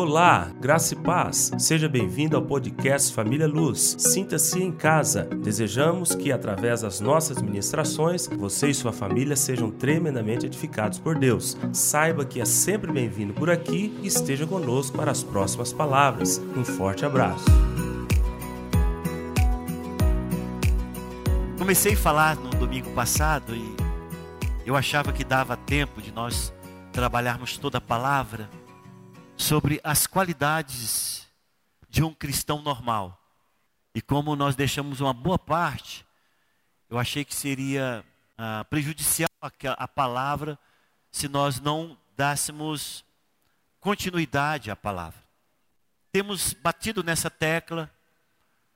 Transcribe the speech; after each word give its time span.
Olá, 0.00 0.48
graça 0.60 0.94
e 0.94 0.96
paz. 0.96 1.50
Seja 1.58 1.88
bem-vindo 1.88 2.36
ao 2.36 2.42
podcast 2.42 3.12
Família 3.12 3.48
Luz. 3.48 3.96
Sinta-se 3.98 4.62
em 4.62 4.70
casa. 4.70 5.24
Desejamos 5.24 6.14
que, 6.14 6.30
através 6.30 6.82
das 6.82 7.00
nossas 7.00 7.42
ministrações, 7.42 8.28
você 8.28 8.68
e 8.68 8.74
sua 8.74 8.92
família 8.92 9.34
sejam 9.34 9.72
tremendamente 9.72 10.46
edificados 10.46 11.00
por 11.00 11.18
Deus. 11.18 11.56
Saiba 11.72 12.24
que 12.24 12.40
é 12.40 12.44
sempre 12.44 12.92
bem-vindo 12.92 13.34
por 13.34 13.50
aqui 13.50 13.92
e 14.00 14.06
esteja 14.06 14.46
conosco 14.46 14.96
para 14.96 15.10
as 15.10 15.24
próximas 15.24 15.72
palavras. 15.72 16.40
Um 16.56 16.64
forte 16.64 17.04
abraço. 17.04 17.46
Comecei 21.58 21.94
a 21.94 21.96
falar 21.96 22.36
no 22.36 22.50
domingo 22.50 22.90
passado 22.90 23.52
e 23.52 23.74
eu 24.64 24.76
achava 24.76 25.12
que 25.12 25.24
dava 25.24 25.56
tempo 25.56 26.00
de 26.00 26.12
nós 26.12 26.54
trabalharmos 26.92 27.58
toda 27.58 27.78
a 27.78 27.80
palavra 27.80 28.48
sobre 29.38 29.80
as 29.84 30.06
qualidades 30.06 31.26
de 31.88 32.02
um 32.02 32.12
cristão 32.12 32.60
normal. 32.60 33.22
E 33.94 34.02
como 34.02 34.34
nós 34.34 34.56
deixamos 34.56 35.00
uma 35.00 35.14
boa 35.14 35.38
parte, 35.38 36.04
eu 36.90 36.98
achei 36.98 37.24
que 37.24 37.34
seria 37.34 38.04
ah, 38.36 38.64
prejudicial 38.68 39.30
a, 39.40 39.50
a 39.72 39.88
palavra 39.88 40.58
se 41.12 41.28
nós 41.28 41.60
não 41.60 41.96
dássemos 42.16 43.04
continuidade 43.78 44.70
à 44.70 44.76
palavra. 44.76 45.22
Temos 46.10 46.52
batido 46.52 47.04
nessa 47.04 47.30
tecla 47.30 47.90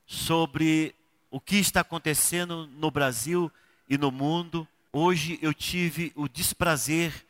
sobre 0.07 0.95
o 1.31 1.41
que 1.41 1.57
está 1.57 1.81
acontecendo 1.81 2.69
no 2.69 2.91
Brasil 2.91 3.51
e 3.89 3.99
no 3.99 4.13
mundo. 4.13 4.67
Hoje 4.93 5.39
eu 5.43 5.53
tive 5.53 6.13
o 6.15 6.29
desprazer 6.29 7.27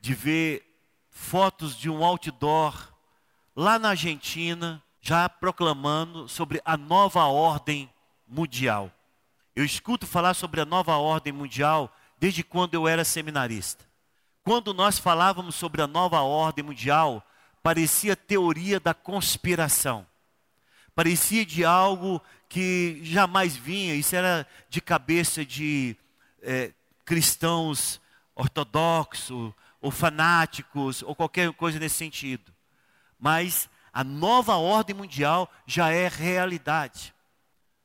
de 0.00 0.12
ver 0.12 0.73
fotos 1.14 1.76
de 1.76 1.88
um 1.88 2.04
outdoor 2.04 2.92
lá 3.54 3.78
na 3.78 3.90
Argentina, 3.90 4.82
já 5.00 5.28
proclamando 5.28 6.28
sobre 6.28 6.60
a 6.64 6.76
nova 6.76 7.24
ordem 7.24 7.88
mundial. 8.26 8.90
Eu 9.54 9.64
escuto 9.64 10.06
falar 10.06 10.34
sobre 10.34 10.60
a 10.60 10.64
nova 10.64 10.96
ordem 10.96 11.32
mundial 11.32 11.94
desde 12.18 12.42
quando 12.42 12.74
eu 12.74 12.88
era 12.88 13.04
seminarista. 13.04 13.84
Quando 14.42 14.74
nós 14.74 14.98
falávamos 14.98 15.54
sobre 15.54 15.80
a 15.80 15.86
nova 15.86 16.20
ordem 16.20 16.64
mundial, 16.64 17.24
parecia 17.62 18.16
teoria 18.16 18.80
da 18.80 18.92
conspiração. 18.92 20.04
Parecia 20.94 21.46
de 21.46 21.64
algo 21.64 22.20
que 22.48 23.00
jamais 23.04 23.56
vinha, 23.56 23.94
isso 23.94 24.16
era 24.16 24.46
de 24.68 24.80
cabeça 24.80 25.44
de 25.44 25.96
é, 26.42 26.72
cristãos 27.04 28.00
ortodoxos, 28.34 29.52
ou 29.84 29.90
fanáticos, 29.90 31.02
ou 31.02 31.14
qualquer 31.14 31.52
coisa 31.52 31.78
nesse 31.78 31.96
sentido. 31.96 32.50
Mas 33.20 33.68
a 33.92 34.02
nova 34.02 34.56
ordem 34.56 34.96
mundial 34.96 35.52
já 35.66 35.90
é 35.90 36.08
realidade. 36.08 37.14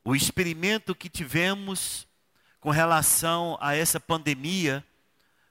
O 0.02 0.16
experimento 0.16 0.94
que 0.94 1.10
tivemos 1.10 2.08
com 2.58 2.70
relação 2.70 3.58
a 3.60 3.76
essa 3.76 4.00
pandemia 4.00 4.82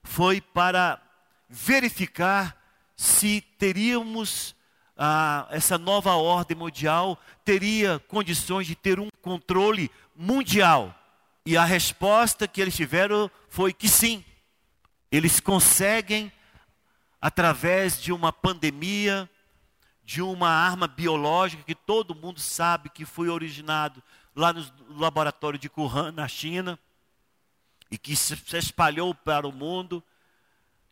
foi 0.01 0.41
para 0.41 0.99
verificar 1.47 2.57
se 2.97 3.41
teríamos 3.59 4.55
ah, 4.97 5.47
essa 5.51 5.77
nova 5.77 6.15
ordem 6.15 6.57
mundial 6.57 7.15
teria 7.45 7.99
condições 8.07 8.65
de 8.65 8.73
ter 8.73 8.99
um 8.99 9.09
controle 9.21 9.91
mundial. 10.15 10.95
E 11.45 11.55
a 11.55 11.63
resposta 11.63 12.47
que 12.47 12.59
eles 12.59 12.75
tiveram 12.75 13.29
foi 13.49 13.71
que 13.71 13.87
sim. 13.87 14.25
Eles 15.11 15.39
conseguem 15.39 16.31
através 17.21 18.01
de 18.01 18.11
uma 18.11 18.31
pandemia, 18.31 19.29
de 20.03 20.21
uma 20.21 20.49
arma 20.49 20.87
biológica 20.87 21.63
que 21.63 21.75
todo 21.75 22.15
mundo 22.15 22.39
sabe 22.39 22.89
que 22.89 23.05
foi 23.05 23.29
originado 23.29 24.01
lá 24.35 24.53
no 24.53 24.65
laboratório 24.97 25.59
de 25.59 25.69
Wuhan, 25.75 26.11
na 26.11 26.27
China, 26.27 26.79
e 27.91 27.97
que 27.97 28.15
se 28.15 28.35
espalhou 28.57 29.13
para 29.13 29.47
o 29.47 29.51
mundo. 29.51 30.03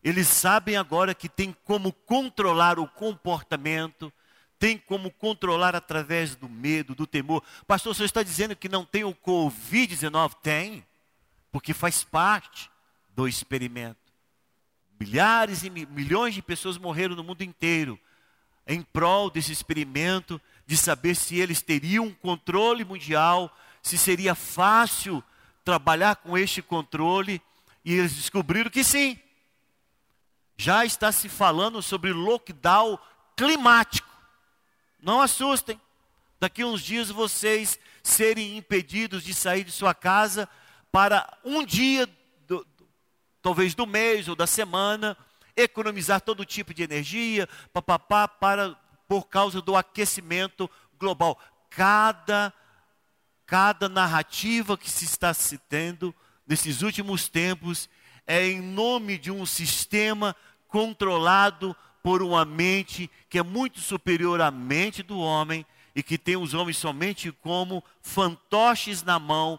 Eles 0.04 0.28
sabem 0.28 0.76
agora 0.76 1.16
que 1.16 1.30
tem 1.30 1.56
como 1.64 1.92
controlar 1.92 2.78
o 2.78 2.88
comportamento, 2.88 4.12
tem 4.60 4.78
como 4.78 5.12
controlar 5.12 5.76
através 5.76 6.36
do 6.36 6.50
medo, 6.50 6.96
do 6.96 7.08
temor. 7.08 7.44
Pastor, 7.66 7.96
você 7.96 8.04
está 8.04 8.24
dizendo 8.24 8.56
que 8.56 8.70
não 8.70 8.86
tem 8.86 9.04
o 9.04 9.14
Covid-19? 9.14 10.34
Tem, 10.42 10.86
porque 11.52 11.74
faz 11.74 12.04
parte 12.04 12.70
do 13.10 13.28
experimento. 13.28 14.07
Milhares 15.00 15.64
e 15.64 15.70
milhões 15.70 16.34
de 16.34 16.42
pessoas 16.42 16.78
morreram 16.78 17.16
no 17.16 17.24
mundo 17.24 17.44
inteiro 17.44 18.00
em 18.68 18.82
prol 18.82 19.30
desse 19.30 19.52
experimento 19.52 20.42
de 20.66 20.76
saber 20.76 21.16
se 21.16 21.40
eles 21.40 21.62
teriam 21.62 22.06
um 22.06 22.14
controle 22.14 22.84
mundial, 22.84 23.56
se 23.82 23.98
seria 23.98 24.36
fácil 24.36 25.24
trabalhar 25.64 26.18
com 26.18 26.38
este 26.38 26.62
controle, 26.62 27.42
e 27.86 27.94
eles 27.94 28.14
descobriram 28.14 28.70
que 28.70 28.84
sim. 28.84 29.18
Já 30.58 30.84
está 30.84 31.12
se 31.12 31.30
falando 31.30 31.82
sobre 31.82 32.12
lockdown 32.12 33.00
climático. 33.36 34.10
Não 35.00 35.22
assustem. 35.22 35.80
Daqui 36.40 36.64
uns 36.64 36.82
dias 36.82 37.10
vocês 37.10 37.80
serem 38.04 38.58
impedidos 38.58 39.24
de 39.24 39.34
sair 39.34 39.64
de 39.64 39.72
sua 39.72 39.94
casa 39.94 40.50
para 40.92 41.38
um 41.44 41.64
dia 41.64 42.08
talvez 43.48 43.74
do 43.74 43.88
mês 43.88 44.28
ou 44.28 44.36
da 44.36 44.46
semana, 44.46 45.16
economizar 45.56 46.20
todo 46.20 46.44
tipo 46.44 46.74
de 46.74 46.84
energia, 46.84 47.48
papapá, 47.72 48.28
para 48.28 48.76
por 49.08 49.30
causa 49.30 49.62
do 49.62 49.74
aquecimento 49.74 50.70
global. 51.00 51.40
Cada 51.70 52.54
cada 53.46 53.88
narrativa 53.88 54.78
que 54.78 54.90
se 54.90 55.06
está 55.06 55.34
citando 55.34 56.14
nesses 56.46 56.82
últimos 56.82 57.30
tempos 57.30 57.90
é 58.26 58.46
em 58.46 58.60
nome 58.60 59.18
de 59.18 59.32
um 59.32 59.46
sistema 59.46 60.36
controlado 60.68 61.74
por 62.04 62.22
uma 62.22 62.44
mente 62.44 63.10
que 63.30 63.40
é 63.40 63.44
muito 63.44 63.80
superior 63.80 64.42
à 64.42 64.52
mente 64.52 65.02
do 65.02 65.18
homem 65.18 65.66
e 65.96 66.04
que 66.04 66.18
tem 66.18 66.36
os 66.36 66.54
homens 66.54 66.76
somente 66.76 67.32
como 67.32 67.82
fantoches 68.02 69.04
na 69.04 69.18
mão 69.18 69.58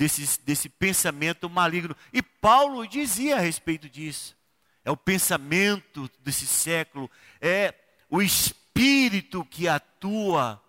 desse, 0.00 0.40
desse 0.40 0.70
pensamento 0.70 1.50
maligno. 1.50 1.94
E 2.10 2.22
Paulo 2.22 2.86
dizia 2.86 3.36
a 3.36 3.40
respeito 3.40 3.86
disso. 3.86 4.34
É 4.82 4.90
o 4.90 4.96
pensamento 4.96 6.10
desse 6.20 6.46
século, 6.46 7.10
é 7.38 7.74
o 8.08 8.22
espírito 8.22 9.44
que 9.44 9.68
atua 9.68 10.60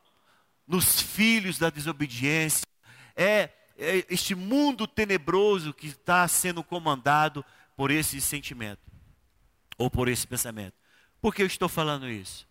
nos 0.67 1.01
filhos 1.01 1.57
da 1.57 1.69
desobediência, 1.69 2.67
é, 3.15 3.49
é 3.77 4.05
este 4.09 4.35
mundo 4.35 4.85
tenebroso 4.85 5.73
que 5.73 5.87
está 5.87 6.27
sendo 6.27 6.61
comandado 6.61 7.43
por 7.77 7.89
esse 7.89 8.19
sentimento, 8.19 8.81
ou 9.77 9.89
por 9.89 10.09
esse 10.09 10.27
pensamento. 10.27 10.75
Por 11.21 11.33
que 11.33 11.41
eu 11.41 11.47
estou 11.47 11.69
falando 11.69 12.09
isso? 12.09 12.45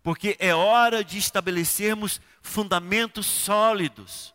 Porque 0.00 0.36
é 0.38 0.54
hora 0.54 1.02
de 1.02 1.18
estabelecermos 1.18 2.20
fundamentos 2.40 3.26
sólidos 3.26 4.33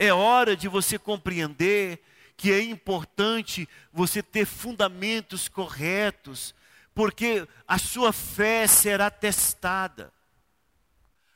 é 0.00 0.14
hora 0.14 0.56
de 0.56 0.66
você 0.66 0.98
compreender 0.98 2.02
que 2.34 2.50
é 2.50 2.62
importante 2.62 3.68
você 3.92 4.22
ter 4.22 4.46
fundamentos 4.46 5.46
corretos, 5.46 6.54
porque 6.94 7.46
a 7.68 7.76
sua 7.76 8.10
fé 8.10 8.66
será 8.66 9.10
testada. 9.10 10.10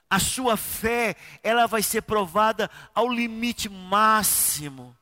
A 0.09 0.19
sua 0.19 0.57
fé, 0.57 1.15
ela 1.43 1.67
vai 1.67 1.83
ser 1.83 2.03
provada 2.03 2.71
ao 2.95 3.07
limite 3.07 3.69
máximo. 3.69 4.97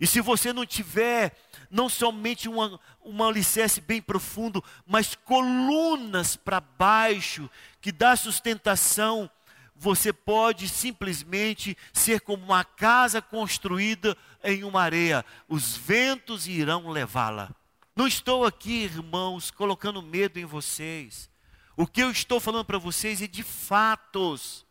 E 0.00 0.06
se 0.06 0.20
você 0.20 0.52
não 0.52 0.66
tiver 0.66 1.36
não 1.70 1.88
somente 1.88 2.48
uma, 2.48 2.80
um 3.04 3.22
alicerce 3.22 3.80
bem 3.80 4.02
profundo, 4.02 4.64
mas 4.84 5.14
colunas 5.14 6.34
para 6.34 6.60
baixo, 6.60 7.48
que 7.80 7.92
dá 7.92 8.16
sustentação 8.16 9.30
você 9.78 10.12
pode 10.12 10.68
simplesmente 10.68 11.76
ser 11.92 12.20
como 12.20 12.44
uma 12.44 12.64
casa 12.64 13.22
construída 13.22 14.16
em 14.42 14.64
uma 14.64 14.82
areia, 14.82 15.24
os 15.48 15.76
ventos 15.76 16.48
irão 16.48 16.90
levá-la. 16.90 17.50
Não 17.94 18.06
estou 18.06 18.44
aqui, 18.44 18.84
irmãos, 18.84 19.50
colocando 19.50 20.02
medo 20.02 20.38
em 20.38 20.44
vocês. 20.44 21.30
O 21.76 21.86
que 21.86 22.02
eu 22.02 22.10
estou 22.10 22.40
falando 22.40 22.64
para 22.64 22.78
vocês 22.78 23.22
é 23.22 23.26
de 23.26 23.42
fatos. 23.42 24.66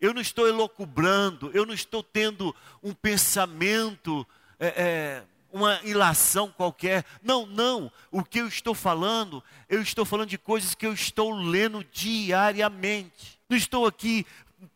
Eu 0.00 0.12
não 0.12 0.20
estou 0.20 0.46
elocubrando, 0.46 1.50
eu 1.54 1.64
não 1.64 1.74
estou 1.74 2.02
tendo 2.02 2.54
um 2.82 2.92
pensamento, 2.92 4.26
é, 4.58 4.66
é, 4.66 5.24
uma 5.52 5.80
ilação 5.82 6.50
qualquer. 6.50 7.04
Não, 7.22 7.46
não. 7.46 7.90
O 8.10 8.24
que 8.24 8.40
eu 8.40 8.48
estou 8.48 8.74
falando, 8.74 9.42
eu 9.68 9.82
estou 9.82 10.04
falando 10.04 10.28
de 10.28 10.38
coisas 10.38 10.74
que 10.74 10.86
eu 10.86 10.92
estou 10.92 11.32
lendo 11.32 11.84
diariamente. 11.92 13.38
Não 13.48 13.56
estou 13.56 13.86
aqui 13.86 14.26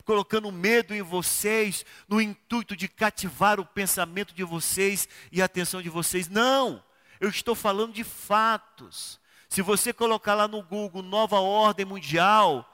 colocando 0.04 0.50
medo 0.52 0.94
em 0.94 1.02
vocês, 1.02 1.84
no 2.08 2.20
intuito 2.20 2.76
de 2.76 2.88
cativar 2.88 3.58
o 3.60 3.66
pensamento 3.66 4.34
de 4.34 4.44
vocês 4.44 5.08
e 5.30 5.42
a 5.42 5.44
atenção 5.44 5.82
de 5.82 5.88
vocês. 5.88 6.28
Não, 6.28 6.82
eu 7.20 7.28
estou 7.28 7.54
falando 7.54 7.92
de 7.92 8.04
fatos. 8.04 9.20
Se 9.48 9.62
você 9.62 9.92
colocar 9.92 10.34
lá 10.34 10.48
no 10.48 10.62
Google 10.62 11.02
Nova 11.02 11.38
Ordem 11.40 11.84
Mundial, 11.84 12.68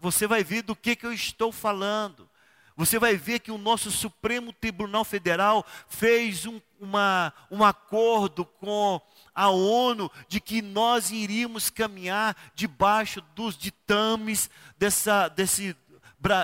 você 0.00 0.26
vai 0.26 0.42
ver 0.44 0.62
do 0.62 0.76
que, 0.76 0.96
que 0.96 1.06
eu 1.06 1.12
estou 1.12 1.52
falando. 1.52 2.28
Você 2.76 2.98
vai 2.98 3.14
ver 3.16 3.40
que 3.40 3.50
o 3.50 3.58
nosso 3.58 3.90
Supremo 3.90 4.52
Tribunal 4.52 5.04
Federal 5.04 5.66
fez 5.86 6.46
um, 6.46 6.60
uma, 6.80 7.32
um 7.50 7.62
acordo 7.62 8.46
com 8.46 8.98
a 9.34 9.50
ONU 9.50 10.10
de 10.28 10.40
que 10.40 10.62
nós 10.62 11.10
iríamos 11.10 11.68
caminhar 11.68 12.34
debaixo 12.54 13.20
dos 13.34 13.56
ditames 13.56 14.48
dessa, 14.78 15.28
desse 15.28 15.76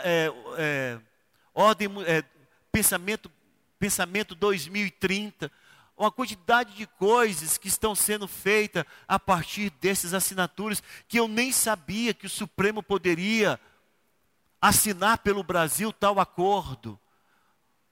é, 0.04 0.32
é, 0.58 0.98
ordem, 1.54 1.88
é, 2.06 2.24
pensamento, 2.70 3.30
pensamento 3.78 4.34
2030 4.34 5.50
uma 5.96 6.12
quantidade 6.12 6.74
de 6.74 6.86
coisas 6.86 7.56
que 7.56 7.68
estão 7.68 7.94
sendo 7.94 8.28
feitas 8.28 8.84
a 9.08 9.18
partir 9.18 9.70
dessas 9.80 10.12
assinaturas 10.12 10.82
que 11.08 11.18
eu 11.18 11.26
nem 11.26 11.50
sabia 11.50 12.12
que 12.12 12.26
o 12.26 12.30
Supremo 12.30 12.82
poderia 12.82 13.58
assinar 14.60 15.18
pelo 15.18 15.42
Brasil 15.42 15.92
tal 15.92 16.20
acordo, 16.20 16.98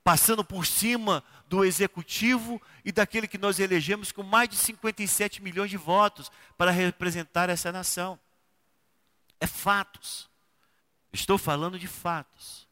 passando 0.03 0.45
por 0.45 0.67
cima 0.67 1.25
do 1.49 1.65
executivo 1.65 2.61
e 2.85 2.93
daquele 2.93 3.27
que 3.27 3.39
nós 3.39 3.59
elegemos 3.59 4.13
com 4.13 4.23
mais 4.23 4.49
de 4.51 4.57
57 4.57 5.43
milhões 5.43 5.71
de 5.71 5.77
votos 5.77 6.31
para 6.59 6.71
representar 6.71 7.49
essa 7.49 7.73
nação. 7.73 8.19
É 9.41 9.47
fatos. 9.47 10.29
Estou 11.15 11.39
falando 11.39 11.79
de 11.79 11.87
fatos. 11.87 12.67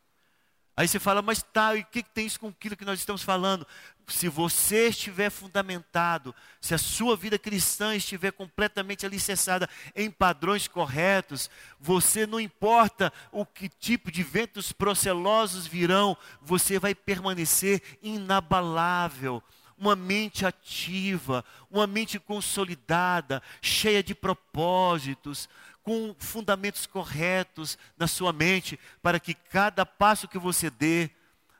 Aí 0.76 0.88
você 0.88 0.98
fala, 0.98 1.22
mas 1.22 1.42
tá, 1.42 1.76
e 1.76 1.82
o 1.82 1.86
que, 1.86 2.02
que 2.02 2.10
tem 2.10 2.26
isso 2.26 2.40
com 2.40 2.48
aquilo 2.48 2.76
que 2.76 2.84
nós 2.84 2.98
estamos 2.98 3.22
falando? 3.22 3.64
Se 4.08 4.28
você 4.28 4.88
estiver 4.88 5.30
fundamentado, 5.30 6.34
se 6.60 6.74
a 6.74 6.78
sua 6.78 7.16
vida 7.16 7.38
cristã 7.38 7.94
estiver 7.94 8.32
completamente 8.32 9.06
alicerçada 9.06 9.68
em 9.94 10.10
padrões 10.10 10.66
corretos, 10.66 11.48
você 11.78 12.26
não 12.26 12.40
importa 12.40 13.12
o 13.30 13.46
que 13.46 13.68
tipo 13.68 14.10
de 14.10 14.24
ventos 14.24 14.72
procelosos 14.72 15.66
virão, 15.66 16.16
você 16.40 16.80
vai 16.80 16.94
permanecer 16.94 17.80
inabalável 18.02 19.40
uma 19.82 19.96
mente 19.96 20.46
ativa, 20.46 21.44
uma 21.68 21.88
mente 21.88 22.16
consolidada, 22.20 23.42
cheia 23.60 24.00
de 24.00 24.14
propósitos, 24.14 25.48
com 25.82 26.14
fundamentos 26.18 26.86
corretos 26.86 27.76
na 27.96 28.06
sua 28.06 28.32
mente, 28.32 28.78
para 29.02 29.18
que 29.18 29.34
cada 29.34 29.84
passo 29.84 30.28
que 30.28 30.38
você 30.38 30.70
dê 30.70 31.10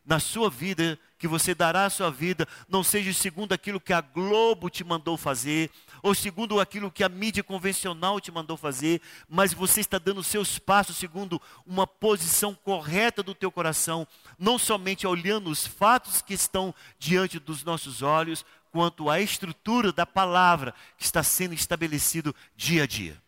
na 0.05 0.19
sua 0.19 0.51
vida, 0.51 0.99
que 1.17 1.29
você 1.29 1.55
dará 1.55 1.87
à 1.87 1.91
sua 1.91 2.11
vida, 2.11 2.47
não 2.69 2.83
seja 2.83 3.13
segundo 3.13 3.53
aquilo 3.53 3.81
que 3.81 3.93
a 3.93 4.01
Globo 4.01 4.69
te 4.69 4.83
mandou 4.83 5.17
fazer, 5.17 5.71
ou 6.03 6.15
segundo 6.15 6.61
aquilo 6.61 6.91
que 6.91 7.05
a 7.05 7.09
mídia 7.09 7.45
convencional 7.45 8.21
te 8.21 8.33
mandou 8.33 8.57
fazer, 8.57 9.01
mas 9.29 9.53
você 9.53 9.81
está 9.81 9.99
dando 9.99 10.23
seus 10.23 10.59
passos 10.59 10.97
segundo 10.97 11.41
uma 11.65 11.87
posição 11.87 12.55
correta 12.55 13.23
do 13.23 13.35
teu 13.35 13.53
coração, 13.53 14.07
não 14.37 14.59
somente 14.59 15.07
olhando 15.07 15.49
os 15.49 15.65
fatos 15.65 16.21
que 16.21 16.35
estão 16.35 16.75
diante 16.99 17.39
dos 17.39 17.63
nossos 17.63 18.03
olhos, 18.03 18.45
quanto 18.73 19.09
a 19.09 19.21
estrutura 19.21 19.93
da 19.93 20.07
palavra 20.07 20.75
que 20.97 21.05
está 21.05 21.23
sendo 21.23 21.55
estabelecido 21.55 22.35
dia 22.57 22.83
a 22.83 22.87
dia. 22.87 23.22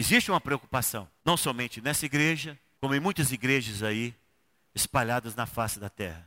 Existe 0.00 0.30
uma 0.30 0.40
preocupação, 0.40 1.08
não 1.24 1.36
somente 1.36 1.80
nessa 1.80 2.06
igreja, 2.06 2.56
como 2.80 2.94
em 2.94 3.00
muitas 3.00 3.32
igrejas 3.32 3.82
aí, 3.82 4.14
espalhadas 4.72 5.34
na 5.34 5.44
face 5.44 5.80
da 5.80 5.88
terra. 5.88 6.24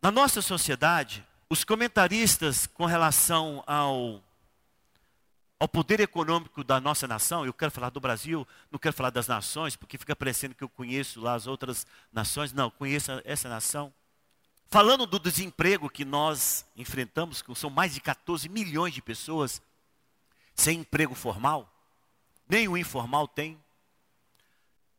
Na 0.00 0.10
nossa 0.10 0.40
sociedade, 0.40 1.22
os 1.50 1.64
comentaristas 1.64 2.66
com 2.66 2.86
relação 2.86 3.62
ao, 3.66 4.24
ao 5.60 5.68
poder 5.68 6.00
econômico 6.00 6.64
da 6.64 6.80
nossa 6.80 7.06
nação, 7.06 7.44
eu 7.44 7.52
quero 7.52 7.70
falar 7.70 7.90
do 7.90 8.00
Brasil, 8.00 8.48
não 8.70 8.78
quero 8.78 8.96
falar 8.96 9.10
das 9.10 9.28
nações, 9.28 9.76
porque 9.76 9.98
fica 9.98 10.16
parecendo 10.16 10.54
que 10.54 10.64
eu 10.64 10.68
conheço 10.70 11.20
lá 11.20 11.34
as 11.34 11.46
outras 11.46 11.86
nações, 12.10 12.54
não, 12.54 12.70
conheço 12.70 13.12
essa 13.22 13.50
nação. 13.50 13.92
Falando 14.70 15.04
do 15.04 15.18
desemprego 15.18 15.90
que 15.90 16.06
nós 16.06 16.64
enfrentamos, 16.74 17.42
que 17.42 17.54
são 17.54 17.68
mais 17.68 17.92
de 17.92 18.00
14 18.00 18.48
milhões 18.48 18.94
de 18.94 19.02
pessoas 19.02 19.60
sem 20.54 20.80
emprego 20.80 21.14
formal, 21.14 21.70
nem 22.48 22.68
o 22.68 22.76
informal 22.76 23.28
tem. 23.28 23.58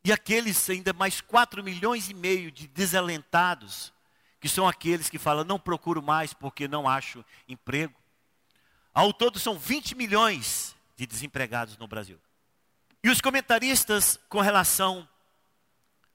E 0.04 0.12
aqueles 0.12 0.70
ainda 0.70 0.94
mais 0.94 1.22
4 1.22 1.64
milhões 1.64 2.10
e 2.10 2.14
meio 2.14 2.52
de 2.52 2.68
desalentados, 2.68 3.94
que 4.40 4.48
são 4.48 4.68
aqueles 4.68 5.10
que 5.10 5.18
falam, 5.18 5.44
não 5.44 5.60
procuro 5.60 6.02
mais 6.02 6.34
porque 6.34 6.68
não 6.68 6.88
acho 6.88 7.24
emprego. 7.48 7.94
Ao 8.94 9.12
todo 9.14 9.40
são 9.40 9.58
20 9.58 9.96
milhões 9.96 10.76
de 10.96 11.06
desempregados 11.06 11.78
no 11.78 11.88
Brasil. 11.88 12.20
E 13.04 13.10
os 13.10 13.22
comentaristas 13.22 14.20
com 14.28 14.42
relação 14.42 15.08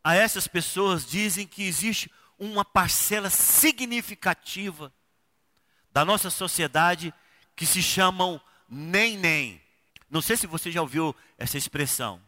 a 0.03 0.15
essas 0.15 0.47
pessoas 0.47 1.07
dizem 1.07 1.47
que 1.47 1.63
existe 1.63 2.11
uma 2.39 2.65
parcela 2.65 3.31
significativa 3.31 4.93
da 5.93 6.05
nossa 6.05 6.29
sociedade 6.29 7.15
que 7.57 7.65
se 7.65 7.83
chamam 7.83 8.41
nem 8.69 9.17
nem. 9.17 9.64
Não 10.15 10.23
sei 10.23 10.37
se 10.37 10.47
você 10.47 10.71
já 10.71 10.81
ouviu 10.81 11.13
essa 11.37 11.59
expressão. 11.59 12.23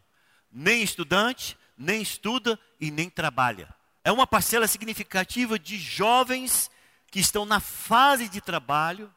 Nem 0.51 0.83
estudante, 0.83 1.57
nem 1.77 2.01
estuda 2.01 2.59
e 2.81 2.91
nem 2.91 3.09
trabalha. 3.09 3.73
É 4.03 4.11
uma 4.11 4.27
parcela 4.27 4.67
significativa 4.67 5.57
de 5.57 5.77
jovens 5.77 6.69
que 7.09 7.21
estão 7.21 7.45
na 7.45 7.61
fase 7.61 8.27
de 8.27 8.41
trabalho, 8.41 9.09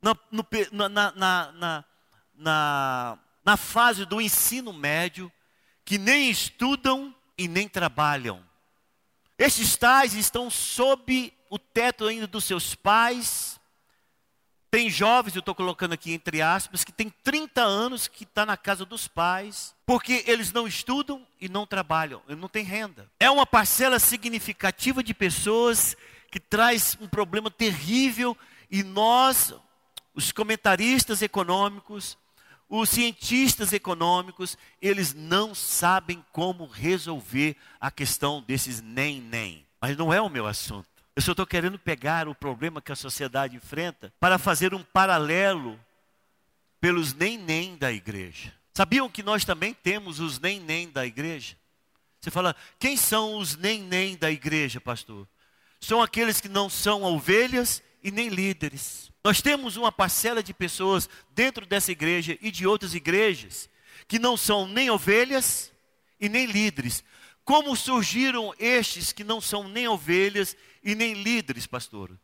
na, 0.00 0.16
no, 0.32 0.88
na, 0.88 1.12
na, 1.12 1.84
na, 2.34 3.18
na 3.44 3.56
fase 3.58 4.06
do 4.06 4.18
ensino 4.18 4.72
médio, 4.72 5.30
que 5.84 5.98
nem 5.98 6.30
estudam 6.30 7.14
e 7.36 7.46
nem 7.46 7.68
trabalham. 7.68 8.42
Estes 9.36 9.76
tais 9.76 10.14
estão 10.14 10.48
sob 10.48 11.30
o 11.50 11.58
teto 11.58 12.06
ainda 12.06 12.26
dos 12.26 12.44
seus 12.44 12.74
pais, 12.74 13.49
tem 14.70 14.88
jovens, 14.88 15.34
eu 15.34 15.40
estou 15.40 15.54
colocando 15.54 15.92
aqui 15.92 16.12
entre 16.12 16.40
aspas, 16.40 16.84
que 16.84 16.92
tem 16.92 17.10
30 17.24 17.60
anos 17.60 18.06
que 18.06 18.22
está 18.22 18.46
na 18.46 18.56
casa 18.56 18.84
dos 18.84 19.08
pais, 19.08 19.74
porque 19.84 20.22
eles 20.26 20.52
não 20.52 20.66
estudam 20.66 21.26
e 21.40 21.48
não 21.48 21.66
trabalham, 21.66 22.22
não 22.28 22.48
tem 22.48 22.64
renda. 22.64 23.10
É 23.18 23.28
uma 23.28 23.44
parcela 23.44 23.98
significativa 23.98 25.02
de 25.02 25.12
pessoas 25.12 25.96
que 26.30 26.38
traz 26.38 26.96
um 27.00 27.08
problema 27.08 27.50
terrível 27.50 28.36
e 28.70 28.84
nós, 28.84 29.52
os 30.14 30.30
comentaristas 30.30 31.20
econômicos, 31.20 32.16
os 32.68 32.88
cientistas 32.88 33.72
econômicos, 33.72 34.56
eles 34.80 35.12
não 35.12 35.52
sabem 35.56 36.24
como 36.30 36.66
resolver 36.66 37.56
a 37.80 37.90
questão 37.90 38.40
desses 38.40 38.80
nem-nem. 38.80 39.66
Mas 39.80 39.96
não 39.96 40.12
é 40.12 40.20
o 40.20 40.28
meu 40.28 40.46
assunto. 40.46 40.88
Eu 41.16 41.22
só 41.22 41.32
estou 41.32 41.46
querendo 41.46 41.78
pegar 41.78 42.28
o 42.28 42.34
problema 42.34 42.80
que 42.80 42.92
a 42.92 42.96
sociedade 42.96 43.56
enfrenta 43.56 44.12
para 44.18 44.38
fazer 44.38 44.74
um 44.74 44.82
paralelo 44.82 45.78
pelos 46.80 47.12
nem-nem 47.12 47.76
da 47.76 47.92
igreja. 47.92 48.54
Sabiam 48.74 49.08
que 49.08 49.22
nós 49.22 49.44
também 49.44 49.74
temos 49.74 50.20
os 50.20 50.38
nem-nem 50.38 50.88
da 50.88 51.04
igreja? 51.04 51.56
Você 52.20 52.30
fala, 52.30 52.54
quem 52.78 52.96
são 52.96 53.36
os 53.36 53.56
nem-nem 53.56 54.16
da 54.16 54.30
igreja, 54.30 54.80
pastor? 54.80 55.26
São 55.80 56.02
aqueles 56.02 56.40
que 56.40 56.48
não 56.48 56.68
são 56.68 57.02
ovelhas 57.02 57.82
e 58.02 58.10
nem 58.10 58.28
líderes. 58.28 59.10
Nós 59.24 59.42
temos 59.42 59.76
uma 59.76 59.90
parcela 59.90 60.42
de 60.42 60.54
pessoas 60.54 61.08
dentro 61.34 61.66
dessa 61.66 61.92
igreja 61.92 62.38
e 62.40 62.50
de 62.50 62.66
outras 62.66 62.94
igrejas 62.94 63.68
que 64.06 64.18
não 64.18 64.36
são 64.36 64.66
nem 64.66 64.90
ovelhas 64.90 65.72
e 66.18 66.28
nem 66.28 66.46
líderes. 66.46 67.04
Como 67.50 67.74
surgiram 67.74 68.54
estes 68.60 69.10
que 69.10 69.24
não 69.24 69.40
são 69.40 69.66
nem 69.66 69.88
ovelhas 69.88 70.56
e 70.84 70.94
nem 70.94 71.14
líderes, 71.14 71.66
pastor. 71.66 72.16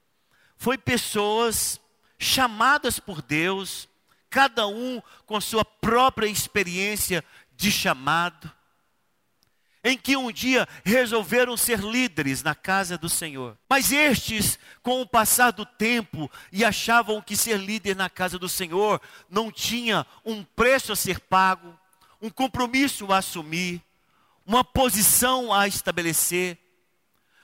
Foi 0.56 0.78
pessoas 0.78 1.80
chamadas 2.16 3.00
por 3.00 3.20
Deus, 3.20 3.88
cada 4.30 4.68
um 4.68 5.02
com 5.26 5.34
a 5.34 5.40
sua 5.40 5.64
própria 5.64 6.28
experiência 6.28 7.24
de 7.56 7.72
chamado, 7.72 8.48
em 9.82 9.98
que 9.98 10.16
um 10.16 10.30
dia 10.30 10.64
resolveram 10.84 11.56
ser 11.56 11.80
líderes 11.80 12.44
na 12.44 12.54
casa 12.54 12.96
do 12.96 13.08
Senhor. 13.08 13.58
Mas 13.68 13.90
estes, 13.90 14.56
com 14.80 15.00
o 15.00 15.08
passar 15.08 15.50
do 15.50 15.66
tempo, 15.66 16.30
e 16.52 16.64
achavam 16.64 17.20
que 17.20 17.36
ser 17.36 17.58
líder 17.58 17.96
na 17.96 18.08
casa 18.08 18.38
do 18.38 18.48
Senhor 18.48 19.00
não 19.28 19.50
tinha 19.50 20.06
um 20.24 20.44
preço 20.44 20.92
a 20.92 20.96
ser 20.96 21.18
pago, 21.18 21.76
um 22.22 22.30
compromisso 22.30 23.12
a 23.12 23.18
assumir, 23.18 23.82
uma 24.46 24.62
posição 24.62 25.52
a 25.52 25.66
estabelecer, 25.66 26.56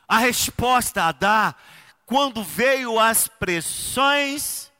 a 0.07 0.19
resposta 0.19 1.05
a 1.05 1.13
dar, 1.13 1.61
quando 2.07 2.45
veio 2.45 2.99
as 2.99 3.27
pressões, 3.27 4.71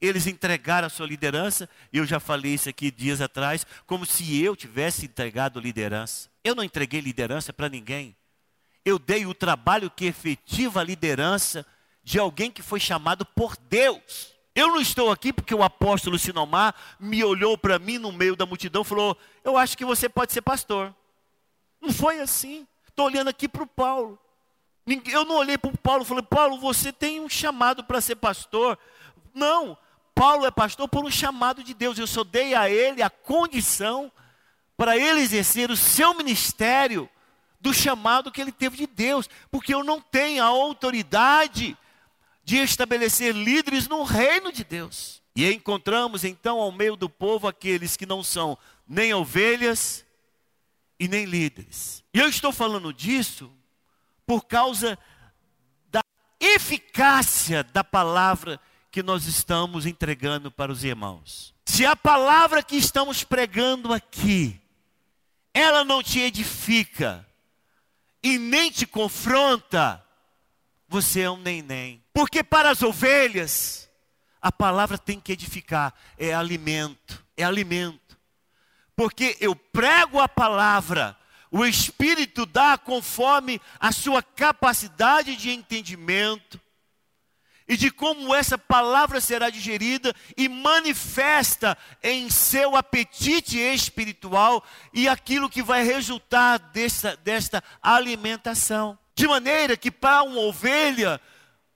eles 0.00 0.26
entregaram 0.26 0.86
a 0.86 0.90
sua 0.90 1.06
liderança, 1.06 1.68
eu 1.92 2.04
já 2.04 2.18
falei 2.18 2.54
isso 2.54 2.68
aqui 2.68 2.90
dias 2.90 3.20
atrás, 3.20 3.66
como 3.86 4.04
se 4.04 4.42
eu 4.42 4.56
tivesse 4.56 5.06
entregado 5.06 5.60
liderança. 5.60 6.28
Eu 6.42 6.54
não 6.54 6.64
entreguei 6.64 7.00
liderança 7.00 7.52
para 7.52 7.68
ninguém. 7.68 8.16
Eu 8.84 8.98
dei 8.98 9.26
o 9.26 9.34
trabalho 9.34 9.90
que 9.90 10.06
efetiva 10.06 10.80
a 10.80 10.84
liderança 10.84 11.66
de 12.02 12.18
alguém 12.18 12.50
que 12.50 12.62
foi 12.62 12.80
chamado 12.80 13.24
por 13.24 13.56
Deus. 13.68 14.32
Eu 14.54 14.68
não 14.68 14.80
estou 14.80 15.10
aqui 15.10 15.32
porque 15.32 15.54
o 15.54 15.62
apóstolo 15.62 16.18
Sinomar 16.18 16.74
me 16.98 17.22
olhou 17.22 17.58
para 17.58 17.78
mim 17.78 17.98
no 17.98 18.10
meio 18.10 18.34
da 18.34 18.46
multidão 18.46 18.82
e 18.82 18.84
falou: 18.84 19.16
Eu 19.44 19.56
acho 19.56 19.76
que 19.76 19.84
você 19.84 20.08
pode 20.08 20.32
ser 20.32 20.42
pastor. 20.42 20.94
Não 21.80 21.92
foi 21.92 22.20
assim. 22.20 22.66
Estou 22.88 23.06
olhando 23.06 23.28
aqui 23.28 23.48
para 23.48 23.62
o 23.62 23.66
Paulo. 23.66 24.18
Eu 25.06 25.24
não 25.24 25.36
olhei 25.36 25.58
para 25.58 25.70
o 25.70 25.78
Paulo 25.78 26.02
e 26.02 26.06
falei: 26.06 26.22
Paulo, 26.22 26.58
você 26.58 26.92
tem 26.92 27.20
um 27.20 27.28
chamado 27.28 27.84
para 27.84 28.00
ser 28.00 28.16
pastor. 28.16 28.78
Não. 29.34 29.76
Paulo 30.14 30.46
é 30.46 30.50
pastor 30.50 30.88
por 30.88 31.04
um 31.04 31.10
chamado 31.10 31.62
de 31.62 31.74
Deus. 31.74 31.98
Eu 31.98 32.06
só 32.06 32.24
dei 32.24 32.54
a 32.54 32.68
ele 32.68 33.02
a 33.02 33.10
condição 33.10 34.10
para 34.76 34.96
ele 34.96 35.20
exercer 35.20 35.70
o 35.70 35.76
seu 35.76 36.14
ministério 36.14 37.08
do 37.60 37.74
chamado 37.74 38.30
que 38.30 38.40
ele 38.40 38.52
teve 38.52 38.76
de 38.76 38.86
Deus, 38.86 39.28
porque 39.50 39.74
eu 39.74 39.82
não 39.82 40.00
tenho 40.00 40.42
a 40.42 40.46
autoridade 40.46 41.76
de 42.44 42.56
estabelecer 42.56 43.34
líderes 43.34 43.88
no 43.88 44.04
reino 44.04 44.52
de 44.52 44.64
Deus. 44.64 45.20
E 45.34 45.52
encontramos 45.52 46.24
então 46.24 46.58
ao 46.58 46.72
meio 46.72 46.96
do 46.96 47.08
povo 47.08 47.46
aqueles 47.46 47.96
que 47.96 48.06
não 48.06 48.22
são 48.22 48.56
nem 48.88 49.12
ovelhas 49.12 50.04
e 50.98 51.08
nem 51.08 51.24
líderes. 51.24 52.02
E 52.12 52.18
eu 52.18 52.28
estou 52.28 52.52
falando 52.52 52.92
disso 52.92 53.50
por 54.26 54.46
causa 54.46 54.98
da 55.90 56.00
eficácia 56.40 57.62
da 57.64 57.84
palavra 57.84 58.60
que 58.90 59.02
nós 59.02 59.26
estamos 59.26 59.86
entregando 59.86 60.50
para 60.50 60.72
os 60.72 60.84
irmãos. 60.84 61.54
Se 61.64 61.84
a 61.84 61.94
palavra 61.94 62.62
que 62.62 62.76
estamos 62.76 63.22
pregando 63.22 63.92
aqui 63.92 64.60
ela 65.58 65.82
não 65.82 66.02
te 66.02 66.20
edifica 66.20 67.26
e 68.22 68.38
nem 68.38 68.70
te 68.70 68.86
confronta, 68.86 70.04
você 70.88 71.22
é 71.22 71.30
um 71.30 71.36
nem-nem. 71.36 72.02
Porque 72.12 72.44
para 72.44 72.70
as 72.70 72.82
ovelhas, 72.82 73.90
a 74.40 74.52
palavra 74.52 74.96
tem 74.96 75.18
que 75.18 75.32
edificar, 75.32 75.92
é 76.16 76.32
alimento, 76.32 77.24
é 77.36 77.42
alimento. 77.42 78.07
Porque 78.98 79.36
eu 79.38 79.54
prego 79.54 80.18
a 80.18 80.28
palavra, 80.28 81.16
o 81.52 81.64
Espírito 81.64 82.44
dá 82.44 82.76
conforme 82.76 83.60
a 83.78 83.92
sua 83.92 84.20
capacidade 84.20 85.36
de 85.36 85.50
entendimento, 85.50 86.60
e 87.68 87.76
de 87.76 87.92
como 87.92 88.34
essa 88.34 88.58
palavra 88.58 89.20
será 89.20 89.50
digerida 89.50 90.12
e 90.36 90.48
manifesta 90.48 91.78
em 92.02 92.28
seu 92.28 92.74
apetite 92.74 93.56
espiritual 93.56 94.64
e 94.92 95.08
aquilo 95.08 95.48
que 95.48 95.62
vai 95.62 95.84
resultar 95.84 96.58
desta, 96.58 97.16
desta 97.18 97.62
alimentação. 97.80 98.98
De 99.14 99.28
maneira 99.28 99.76
que 99.76 99.92
para 99.92 100.24
uma 100.24 100.40
ovelha, 100.40 101.20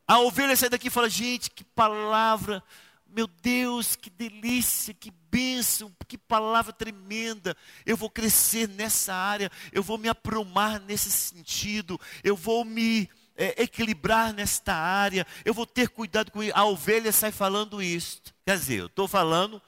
a 0.09 0.19
ovelha 0.19 0.57
sai 0.57 0.71
daqui 0.71 0.89
e 0.89 0.91
fala: 0.91 1.09
gente, 1.09 1.53
que 1.53 1.63
palavra, 1.63 2.65
meu 3.13 3.27
Deus, 3.27 3.95
que 3.95 4.09
delícia, 4.09 4.95
que 4.95 5.11
bênção, 5.31 5.95
que 6.09 6.17
palavra 6.17 6.73
tremenda. 6.73 7.57
Eu 7.85 7.97
vou 7.97 8.11
crescer 8.11 8.69
nessa 8.69 9.15
área, 9.15 9.51
eu 9.71 9.83
vou 9.83 9.99
me 9.99 10.09
aprumar 10.09 10.81
nesse 10.81 11.11
sentido, 11.11 12.01
eu 12.25 12.35
vou 12.35 12.65
me 12.65 13.09
é, 13.37 13.63
equilibrar 13.63 14.33
nesta 14.33 14.75
área, 14.75 15.27
eu 15.45 15.55
vou 15.55 15.67
ter 15.67 15.89
cuidado 15.89 16.31
com 16.31 16.43
isso. 16.43 16.53
A 16.55 16.65
ovelha 16.65 17.13
sai 17.13 17.33
falando 17.33 17.83
isto. 17.83 18.35
Quer 18.45 18.59
dizer, 18.59 18.81
eu 18.81 18.87
estou 18.87 19.07
falando 19.07 19.61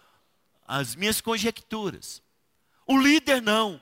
as 0.67 0.95
minhas 0.95 1.21
conjecturas. 1.21 2.23
O 2.87 2.99
líder 2.99 3.41
não. 3.41 3.81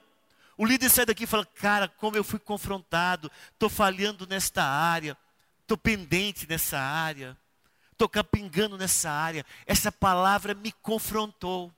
O 0.56 0.64
líder 0.64 0.90
sai 0.90 1.06
daqui 1.06 1.24
e 1.24 1.26
fala: 1.26 1.46
Cara, 1.46 1.88
como 1.88 2.16
eu 2.16 2.24
fui 2.24 2.38
confrontado, 2.38 3.30
estou 3.52 3.68
falhando 3.68 4.26
nesta 4.26 4.62
área, 4.62 5.16
estou 5.60 5.76
pendente 5.76 6.48
nessa 6.48 6.78
área, 6.78 7.36
estou 8.04 8.08
capingando 8.08 8.76
nessa 8.76 9.10
área. 9.10 9.44
Essa 9.66 9.90
palavra 9.90 10.54
me 10.54 10.72
confrontou. 10.72 11.72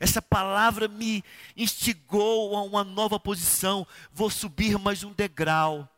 Essa 0.00 0.22
palavra 0.22 0.88
me 0.88 1.24
instigou 1.56 2.56
a 2.56 2.62
uma 2.62 2.84
nova 2.84 3.18
posição. 3.18 3.86
Vou 4.12 4.30
subir 4.30 4.78
mais 4.78 5.02
um 5.02 5.12
degrau 5.12 5.88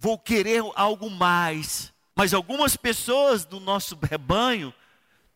vou 0.00 0.18
querer 0.18 0.62
algo 0.74 1.10
mais. 1.10 1.92
Mas 2.16 2.32
algumas 2.32 2.74
pessoas 2.74 3.44
do 3.44 3.60
nosso 3.60 3.96
rebanho 4.02 4.74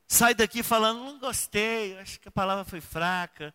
saem 0.09 0.35
daqui 0.35 0.63
falando: 0.63 1.05
não 1.05 1.19
gostei, 1.19 1.97
acho 1.99 2.19
que 2.19 2.29
a 2.29 2.33
palavra 2.33 2.65
foi 2.65 2.81
fraca, 2.81 3.55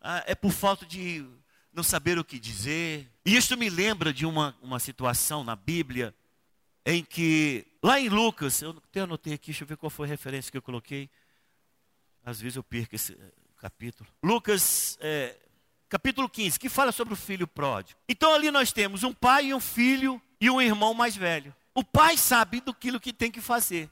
ah, 0.00 0.24
é 0.26 0.34
por 0.34 0.50
falta 0.50 0.86
de 0.86 1.24
não 1.72 1.82
saber 1.82 2.18
o 2.18 2.24
que 2.24 2.40
dizer. 2.40 3.08
E 3.24 3.36
isso 3.36 3.56
me 3.56 3.68
lembra 3.68 4.12
de 4.12 4.24
uma, 4.24 4.56
uma 4.62 4.80
situação 4.80 5.44
na 5.44 5.54
Bíblia 5.54 6.14
em 6.86 7.04
que, 7.04 7.66
lá 7.86 8.00
em 8.00 8.08
Lucas, 8.08 8.62
eu 8.62 8.70
até 8.70 9.00
anotei 9.00 9.34
aqui, 9.34 9.46
deixa 9.46 9.62
eu 9.62 9.68
ver 9.68 9.76
qual 9.76 9.88
foi 9.88 10.06
a 10.06 10.10
referência 10.10 10.50
que 10.50 10.58
eu 10.58 10.62
coloquei. 10.62 11.08
Às 12.24 12.40
vezes 12.40 12.56
eu 12.56 12.64
perco 12.64 12.96
esse 12.96 13.12
eh, 13.12 13.32
capítulo. 13.58 14.08
Lucas 14.20 14.98
é, 15.00 15.36
capítulo 15.88 16.28
15, 16.28 16.58
que 16.58 16.68
fala 16.68 16.90
sobre 16.90 17.14
o 17.14 17.16
filho 17.16 17.46
pródigo. 17.46 17.98
Então 18.08 18.34
ali 18.34 18.50
nós 18.50 18.72
temos 18.72 19.04
um 19.04 19.12
pai 19.12 19.46
e 19.46 19.54
um 19.54 19.60
filho 19.60 20.20
e 20.40 20.50
um 20.50 20.60
irmão 20.60 20.92
mais 20.94 21.16
velho. 21.16 21.54
O 21.72 21.84
pai 21.84 22.16
sabe 22.16 22.60
do 22.60 22.74
que 22.74 23.12
tem 23.12 23.30
que 23.30 23.40
fazer. 23.40 23.88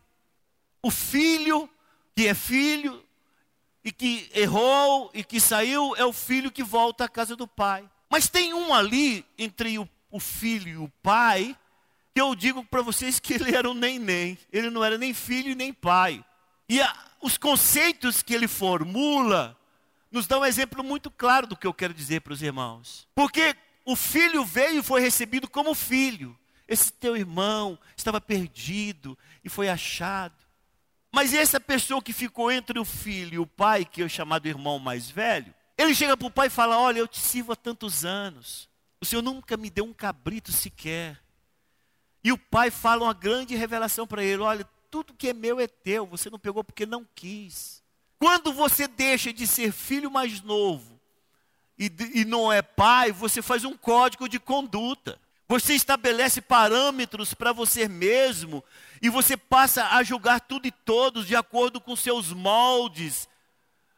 O 0.82 0.90
filho, 0.90 1.70
que 2.16 2.26
é 2.26 2.34
filho, 2.34 3.04
e 3.84 3.92
que 3.92 4.28
errou 4.34 5.10
e 5.14 5.22
que 5.22 5.38
saiu, 5.38 5.94
é 5.96 6.04
o 6.04 6.12
filho 6.12 6.50
que 6.50 6.64
volta 6.64 7.04
à 7.04 7.08
casa 7.08 7.36
do 7.36 7.46
pai. 7.46 7.88
Mas 8.10 8.28
tem 8.28 8.54
um 8.54 8.74
ali, 8.74 9.24
entre 9.38 9.78
o, 9.78 9.88
o 10.10 10.18
filho 10.18 10.68
e 10.68 10.76
o 10.76 10.88
pai, 11.02 11.56
que 12.14 12.20
eu 12.20 12.34
digo 12.34 12.64
para 12.64 12.80
vocês 12.80 13.18
que 13.18 13.34
ele 13.34 13.54
era 13.54 13.68
um 13.68 13.74
nem-nem. 13.74 14.38
Ele 14.52 14.70
não 14.70 14.84
era 14.84 14.96
nem 14.96 15.12
filho 15.12 15.56
nem 15.56 15.72
pai. 15.72 16.24
E 16.68 16.80
a, 16.80 16.96
os 17.20 17.36
conceitos 17.36 18.22
que 18.22 18.32
ele 18.32 18.46
formula 18.46 19.58
nos 20.12 20.28
dão 20.28 20.42
um 20.42 20.44
exemplo 20.44 20.84
muito 20.84 21.10
claro 21.10 21.46
do 21.46 21.56
que 21.56 21.66
eu 21.66 21.74
quero 21.74 21.92
dizer 21.92 22.20
para 22.20 22.32
os 22.32 22.40
irmãos. 22.40 23.08
Porque 23.16 23.56
o 23.84 23.96
filho 23.96 24.44
veio 24.44 24.78
e 24.78 24.82
foi 24.82 25.00
recebido 25.00 25.48
como 25.48 25.74
filho. 25.74 26.38
Esse 26.68 26.92
teu 26.92 27.16
irmão 27.16 27.76
estava 27.96 28.20
perdido 28.20 29.18
e 29.42 29.48
foi 29.48 29.68
achado. 29.68 30.44
Mas 31.12 31.34
essa 31.34 31.58
pessoa 31.58 32.00
que 32.00 32.12
ficou 32.12 32.50
entre 32.50 32.78
o 32.78 32.84
filho 32.84 33.34
e 33.34 33.38
o 33.38 33.46
pai, 33.46 33.84
que 33.84 34.02
é 34.02 34.04
o 34.04 34.08
chamado 34.08 34.46
irmão 34.46 34.78
mais 34.78 35.10
velho, 35.10 35.52
ele 35.76 35.94
chega 35.94 36.16
para 36.16 36.28
o 36.28 36.30
pai 36.30 36.46
e 36.46 36.50
fala: 36.50 36.78
Olha, 36.78 37.00
eu 37.00 37.08
te 37.08 37.18
sirvo 37.18 37.52
há 37.52 37.56
tantos 37.56 38.04
anos, 38.04 38.68
o 39.00 39.04
senhor 39.04 39.22
nunca 39.22 39.56
me 39.56 39.68
deu 39.68 39.84
um 39.84 39.92
cabrito 39.92 40.52
sequer. 40.52 41.23
E 42.24 42.32
o 42.32 42.38
pai 42.38 42.70
fala 42.70 43.04
uma 43.04 43.12
grande 43.12 43.54
revelação 43.54 44.06
para 44.06 44.24
ele: 44.24 44.40
Olha, 44.40 44.66
tudo 44.90 45.12
que 45.12 45.28
é 45.28 45.34
meu 45.34 45.60
é 45.60 45.68
teu, 45.68 46.06
você 46.06 46.30
não 46.30 46.38
pegou 46.38 46.64
porque 46.64 46.86
não 46.86 47.06
quis. 47.14 47.82
Quando 48.18 48.52
você 48.52 48.88
deixa 48.88 49.32
de 49.32 49.46
ser 49.46 49.70
filho 49.70 50.10
mais 50.10 50.40
novo 50.40 50.98
e, 51.78 51.92
e 52.14 52.24
não 52.24 52.50
é 52.50 52.62
pai, 52.62 53.12
você 53.12 53.42
faz 53.42 53.64
um 53.64 53.76
código 53.76 54.26
de 54.28 54.40
conduta. 54.40 55.20
Você 55.46 55.74
estabelece 55.74 56.40
parâmetros 56.40 57.34
para 57.34 57.52
você 57.52 57.86
mesmo 57.86 58.64
e 59.02 59.10
você 59.10 59.36
passa 59.36 59.88
a 59.88 60.02
julgar 60.02 60.40
tudo 60.40 60.66
e 60.66 60.70
todos 60.70 61.26
de 61.26 61.36
acordo 61.36 61.80
com 61.80 61.94
seus 61.94 62.32
moldes, 62.32 63.28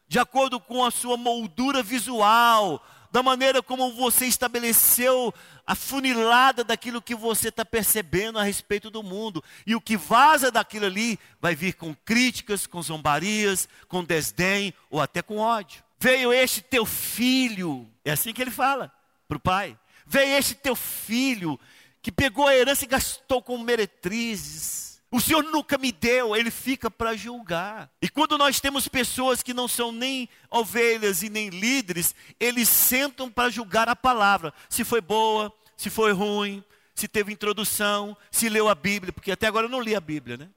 de 0.09 0.19
acordo 0.19 0.59
com 0.59 0.83
a 0.83 0.91
sua 0.91 1.15
moldura 1.15 1.81
visual, 1.81 2.85
da 3.17 3.23
maneira 3.23 3.63
como 3.63 3.91
você 3.93 4.27
estabeleceu 4.27 5.33
a 5.65 5.73
funilada 5.73 6.63
daquilo 6.63 7.01
que 7.01 7.15
você 7.15 7.47
está 7.49 7.65
percebendo 7.65 8.37
a 8.37 8.43
respeito 8.43 8.91
do 8.91 9.01
mundo. 9.01 9.43
E 9.65 9.73
o 9.73 9.81
que 9.81 9.97
vaza 9.97 10.51
daquilo 10.51 10.85
ali 10.85 11.17
vai 11.41 11.55
vir 11.55 11.73
com 11.73 11.95
críticas, 11.95 12.67
com 12.67 12.79
zombarias, 12.79 13.67
com 13.87 14.03
desdém 14.03 14.71
ou 14.87 15.01
até 15.01 15.23
com 15.23 15.37
ódio. 15.37 15.83
Veio 15.99 16.31
este 16.31 16.61
teu 16.61 16.85
filho, 16.85 17.89
é 18.05 18.11
assim 18.11 18.31
que 18.31 18.39
ele 18.39 18.51
fala 18.51 18.93
para 19.27 19.37
o 19.37 19.39
pai. 19.39 19.75
Veio 20.05 20.37
este 20.37 20.53
teu 20.53 20.75
filho 20.75 21.59
que 22.03 22.11
pegou 22.11 22.45
a 22.45 22.55
herança 22.55 22.85
e 22.85 22.87
gastou 22.87 23.41
com 23.41 23.57
meretrizes. 23.57 24.96
O 25.09 25.21
Senhor 25.21 25.41
nunca 25.43 25.77
me 25.77 25.91
deu, 25.91 26.35
ele 26.35 26.51
fica 26.51 26.91
para 26.91 27.15
julgar. 27.15 27.89
E 28.01 28.09
quando 28.09 28.37
nós 28.37 28.59
temos 28.59 28.87
pessoas 28.89 29.41
que 29.41 29.53
não 29.53 29.67
são 29.67 29.91
nem 29.91 30.27
ovelhas 30.51 31.23
e 31.23 31.29
nem 31.29 31.49
líderes, 31.49 32.13
eles 32.39 32.67
sentam 32.67 33.31
para 33.31 33.49
julgar 33.49 33.87
a 33.87 33.95
palavra, 33.95 34.53
se 34.69 34.83
foi 34.83 34.99
boa, 34.99 35.53
se 35.77 35.89
foi 35.89 36.11
ruim, 36.11 36.61
se 36.93 37.07
teve 37.07 37.31
introdução, 37.31 38.17
se 38.29 38.49
leu 38.49 38.67
a 38.67 38.75
Bíblia, 38.75 39.13
porque 39.13 39.31
até 39.31 39.47
agora 39.47 39.67
eu 39.67 39.69
não 39.71 39.79
li 39.79 39.95
a 39.95 40.01
Bíblia, 40.01 40.35
né? 40.35 40.49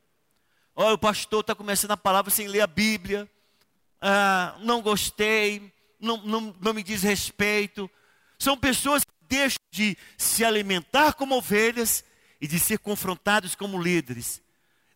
Olha, 0.74 0.94
o 0.94 0.98
pastor 0.98 1.42
está 1.42 1.54
começando 1.54 1.92
a 1.92 1.96
palavra 1.96 2.30
sem 2.30 2.48
ler 2.48 2.62
a 2.62 2.66
Bíblia, 2.66 3.30
ah, 4.00 4.56
não 4.60 4.82
gostei, 4.82 5.72
não, 6.00 6.16
não, 6.24 6.56
não 6.60 6.72
me 6.72 6.82
diz 6.82 7.02
respeito. 7.02 7.88
São 8.38 8.56
pessoas 8.56 9.04
que 9.04 9.12
deixam 9.28 9.58
de 9.70 9.96
se 10.16 10.44
alimentar 10.44 11.12
como 11.12 11.36
ovelhas 11.36 12.02
e 12.40 12.46
de 12.46 12.58
ser 12.58 12.78
confrontados 12.78 13.54
como 13.54 13.80
líderes. 13.80 14.42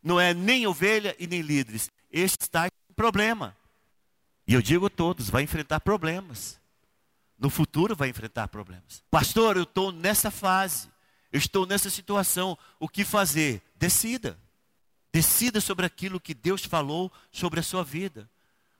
Não 0.03 0.21
é 0.21 0.33
nem 0.35 0.67
ovelha 0.67 1.15
e 1.19 1.27
nem 1.27 1.41
líderes. 1.41 1.91
Este 2.11 2.43
está 2.43 2.67
em 2.67 2.95
problema. 2.95 3.57
E 4.47 4.55
eu 4.55 4.63
digo 4.63 4.87
a 4.87 4.91
todos: 4.91 5.31
vai 5.31 5.43
enfrentar 5.43 5.81
problemas. 5.81 6.61
No 7.39 7.51
futuro 7.51 7.97
vai 7.97 8.09
enfrentar 8.09 8.49
problemas. 8.49 9.03
Pastor, 9.11 9.57
eu 9.57 9.65
estou 9.65 9.91
nessa 9.93 10.31
fase. 10.31 10.89
Eu 11.33 11.39
estou 11.39 11.67
nessa 11.67 11.91
situação. 11.91 12.57
O 12.79 12.89
que 12.89 13.05
fazer? 13.05 13.61
Decida. 13.77 14.39
Decida 15.13 15.61
sobre 15.61 15.85
aquilo 15.85 16.21
que 16.21 16.35
Deus 16.35 16.65
falou 16.65 17.13
sobre 17.31 17.61
a 17.61 17.63
sua 17.63 17.85
vida. 17.85 18.29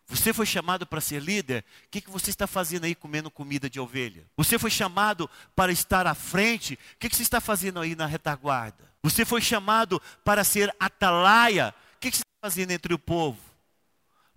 Você 0.07 0.33
foi 0.33 0.45
chamado 0.45 0.87
para 0.87 1.01
ser 1.01 1.23
líder? 1.23 1.65
O 1.87 1.89
que, 1.91 2.01
que 2.01 2.11
você 2.11 2.31
está 2.31 2.47
fazendo 2.47 2.85
aí 2.85 2.95
comendo 2.95 3.31
comida 3.31 3.71
de 3.71 3.81
ovelha? 3.81 4.27
Você 4.37 4.59
foi 4.59 4.71
chamado 4.71 5.29
para 5.57 5.73
estar 5.73 6.07
à 6.07 6.15
frente? 6.15 6.75
O 6.75 6.99
que, 6.99 7.09
que 7.09 7.17
você 7.17 7.23
está 7.23 7.41
fazendo 7.41 7.81
aí 7.81 7.95
na 7.95 8.07
retaguarda? 8.07 8.93
Você 9.03 9.25
foi 9.25 9.41
chamado 9.41 10.01
para 10.23 10.45
ser 10.45 10.75
atalaia? 10.79 11.75
O 11.97 12.01
que, 12.01 12.11
que 12.11 12.19
você 12.19 12.23
está 12.23 12.51
fazendo 12.51 12.71
entre 12.71 12.93
o 12.93 12.99
povo? 12.99 13.39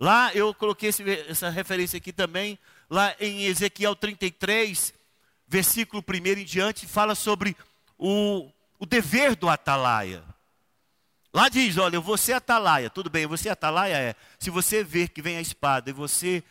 Lá 0.00 0.32
eu 0.32 0.54
coloquei 0.54 0.88
esse, 0.88 1.02
essa 1.28 1.50
referência 1.50 1.96
aqui 1.96 2.12
também, 2.12 2.58
lá 2.88 3.14
em 3.18 3.44
Ezequiel 3.44 3.96
33, 3.96 4.94
versículo 5.46 6.04
1 6.06 6.38
em 6.38 6.44
diante, 6.44 6.86
fala 6.86 7.14
sobre 7.14 7.56
o, 7.98 8.48
o 8.78 8.86
dever 8.86 9.34
do 9.34 9.48
atalaia. 9.48 10.22
Lá 11.38 11.48
diz, 11.48 11.76
olha, 11.76 12.02
ser 12.16 12.32
atalaia. 12.32 12.90
Tudo 12.90 13.08
bem, 13.08 13.24
você 13.24 13.48
atalaia 13.48 13.94
é. 13.96 14.16
Se 14.40 14.50
você 14.50 14.82
ver 14.82 15.10
que 15.10 15.22
vem 15.22 15.36
a 15.36 15.40
espada 15.40 15.88
e 15.88 15.92
você 15.92 16.42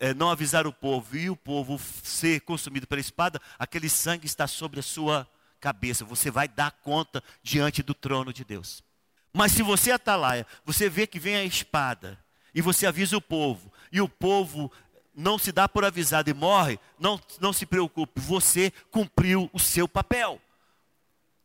é, 0.00 0.14
não 0.14 0.30
avisar 0.30 0.66
o 0.66 0.72
povo 0.72 1.14
e 1.14 1.28
o 1.28 1.36
povo 1.36 1.78
ser 2.02 2.40
consumido 2.40 2.86
pela 2.86 3.02
espada, 3.02 3.38
aquele 3.58 3.86
sangue 3.86 4.24
está 4.24 4.46
sobre 4.46 4.80
a 4.80 4.82
sua 4.82 5.28
cabeça. 5.60 6.06
Você 6.06 6.30
vai 6.30 6.48
dar 6.48 6.70
conta 6.70 7.22
diante 7.42 7.82
do 7.82 7.92
trono 7.92 8.32
de 8.32 8.46
Deus. 8.46 8.82
Mas 9.30 9.52
se 9.52 9.62
você 9.62 9.90
atalaia, 9.90 10.46
você 10.64 10.88
vê 10.88 11.06
que 11.06 11.20
vem 11.20 11.36
a 11.36 11.44
espada 11.44 12.18
e 12.54 12.62
você 12.62 12.86
avisa 12.86 13.18
o 13.18 13.20
povo 13.20 13.70
e 13.92 14.00
o 14.00 14.08
povo 14.08 14.72
não 15.14 15.36
se 15.36 15.52
dá 15.52 15.68
por 15.68 15.84
avisado 15.84 16.30
e 16.30 16.32
morre, 16.32 16.80
não, 16.98 17.20
não 17.42 17.52
se 17.52 17.66
preocupe, 17.66 18.22
você 18.22 18.72
cumpriu 18.90 19.50
o 19.52 19.58
seu 19.58 19.86
papel. 19.86 20.40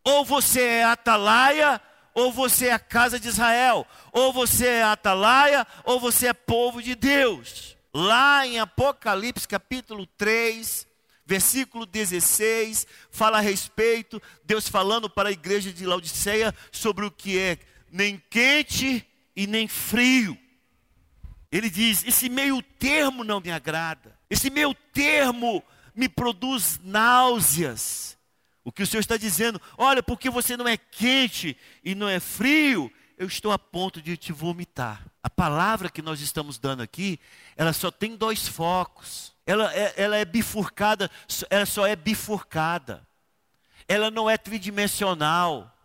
Ou 0.02 0.24
você 0.24 0.62
é 0.62 0.84
atalaia 0.86 1.82
ou 2.20 2.32
você 2.32 2.68
é 2.68 2.74
a 2.74 2.80
casa 2.80 3.20
de 3.20 3.28
Israel, 3.28 3.88
ou 4.12 4.34
você 4.34 4.68
é 4.68 4.84
atalaia, 4.84 5.66
ou 5.84 6.00
você 6.00 6.28
é 6.28 6.34
povo 6.34 6.84
de 6.84 6.94
Deus. 6.94 7.78
Lá 7.94 8.46
em 8.46 8.60
Apocalipse 8.60 9.48
capítulo 9.48 10.06
3, 10.06 10.86
versículo 11.26 11.86
16, 11.86 12.86
fala 13.10 13.38
a 13.38 13.42
respeito, 13.42 14.22
Deus 14.44 14.68
falando 14.68 15.10
para 15.10 15.30
a 15.30 15.32
igreja 15.32 15.72
de 15.72 15.86
Laodiceia 15.86 16.54
sobre 16.72 17.06
o 17.06 17.12
que 17.12 17.40
é 17.40 17.58
nem 17.92 18.22
quente 18.30 19.08
e 19.36 19.48
nem 19.48 19.68
frio. 19.68 20.38
Ele 21.52 21.70
diz: 21.70 22.04
esse 22.06 22.30
meio 22.30 22.62
termo 22.62 23.24
não 23.24 23.40
me 23.40 23.50
agrada, 23.50 24.16
esse 24.30 24.50
meio 24.50 24.74
termo 24.94 25.64
me 25.96 26.10
produz 26.10 26.80
náuseas. 26.84 28.19
O 28.70 28.72
que 28.72 28.84
o 28.84 28.86
Senhor 28.86 29.02
está 29.02 29.18
dizendo, 29.18 29.60
olha, 29.76 30.04
porque 30.04 30.30
você 30.30 30.56
não 30.56 30.68
é 30.68 30.78
quente 30.78 31.58
e 31.84 31.96
não 31.96 32.08
é 32.08 32.20
frio, 32.20 32.94
eu 33.18 33.26
estou 33.26 33.52
a 33.52 33.58
ponto 33.58 34.00
de 34.00 34.16
te 34.16 34.32
vomitar. 34.32 35.04
A 35.24 35.30
palavra 35.30 35.90
que 35.90 36.04
nós 36.04 36.22
estamos 36.22 36.60
dando 36.60 36.84
aqui, 36.84 37.20
ela 37.58 37.74
só 37.74 37.90
tem 37.90 38.16
dois 38.16 38.48
focos. 38.48 39.34
Ela 39.44 39.74
é, 39.74 39.96
ela 39.98 40.18
é 40.18 40.24
bifurcada, 40.24 41.10
ela 41.50 41.66
só 41.66 41.88
é 41.88 41.96
bifurcada. 41.96 43.02
Ela 43.88 44.12
não 44.12 44.30
é 44.30 44.38
tridimensional. 44.38 45.76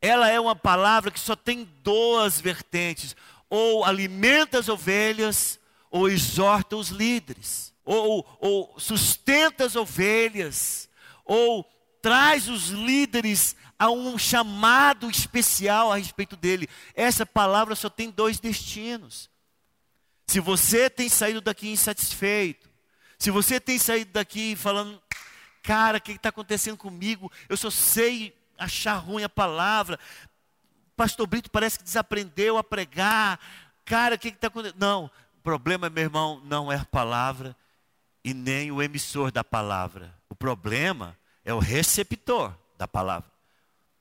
Ela 0.00 0.30
é 0.30 0.40
uma 0.40 0.56
palavra 0.56 1.10
que 1.10 1.20
só 1.20 1.36
tem 1.36 1.68
duas 1.82 2.40
vertentes: 2.40 3.14
ou 3.50 3.84
alimenta 3.84 4.58
as 4.58 4.70
ovelhas, 4.70 5.60
ou 5.90 6.08
exorta 6.08 6.76
os 6.76 6.88
líderes, 6.88 7.74
ou, 7.84 8.26
ou 8.40 8.74
sustenta 8.78 9.66
as 9.66 9.76
ovelhas, 9.76 10.88
ou 11.26 11.70
traz 12.02 12.48
os 12.48 12.68
líderes 12.68 13.56
a 13.78 13.88
um 13.88 14.18
chamado 14.18 15.08
especial 15.08 15.92
a 15.92 15.96
respeito 15.96 16.36
dele. 16.36 16.68
Essa 16.94 17.24
palavra 17.24 17.74
só 17.76 17.88
tem 17.88 18.10
dois 18.10 18.40
destinos. 18.40 19.30
Se 20.26 20.40
você 20.40 20.90
tem 20.90 21.08
saído 21.08 21.40
daqui 21.40 21.70
insatisfeito, 21.70 22.68
se 23.18 23.30
você 23.30 23.60
tem 23.60 23.78
saído 23.78 24.10
daqui 24.12 24.56
falando, 24.56 25.00
cara, 25.62 25.98
o 25.98 26.00
que 26.00 26.12
está 26.12 26.30
acontecendo 26.30 26.76
comigo? 26.76 27.30
Eu 27.48 27.56
só 27.56 27.70
sei 27.70 28.36
achar 28.58 28.96
ruim 28.96 29.22
a 29.22 29.28
palavra. 29.28 29.98
Pastor 30.96 31.26
Brito 31.26 31.50
parece 31.50 31.78
que 31.78 31.84
desaprendeu 31.84 32.58
a 32.58 32.64
pregar. 32.64 33.38
Cara, 33.84 34.16
o 34.16 34.18
que 34.18 34.28
está 34.28 34.48
acontecendo? 34.48 34.78
Não, 34.78 35.04
o 35.38 35.42
problema, 35.42 35.88
meu 35.88 36.04
irmão, 36.04 36.40
não 36.44 36.70
é 36.70 36.76
a 36.76 36.84
palavra 36.84 37.56
e 38.24 38.34
nem 38.34 38.70
o 38.70 38.82
emissor 38.82 39.30
da 39.30 39.42
palavra. 39.42 40.14
O 40.28 40.34
problema 40.34 41.16
é 41.44 41.52
o 41.52 41.58
receptor 41.58 42.56
da 42.76 42.86
palavra. 42.86 43.30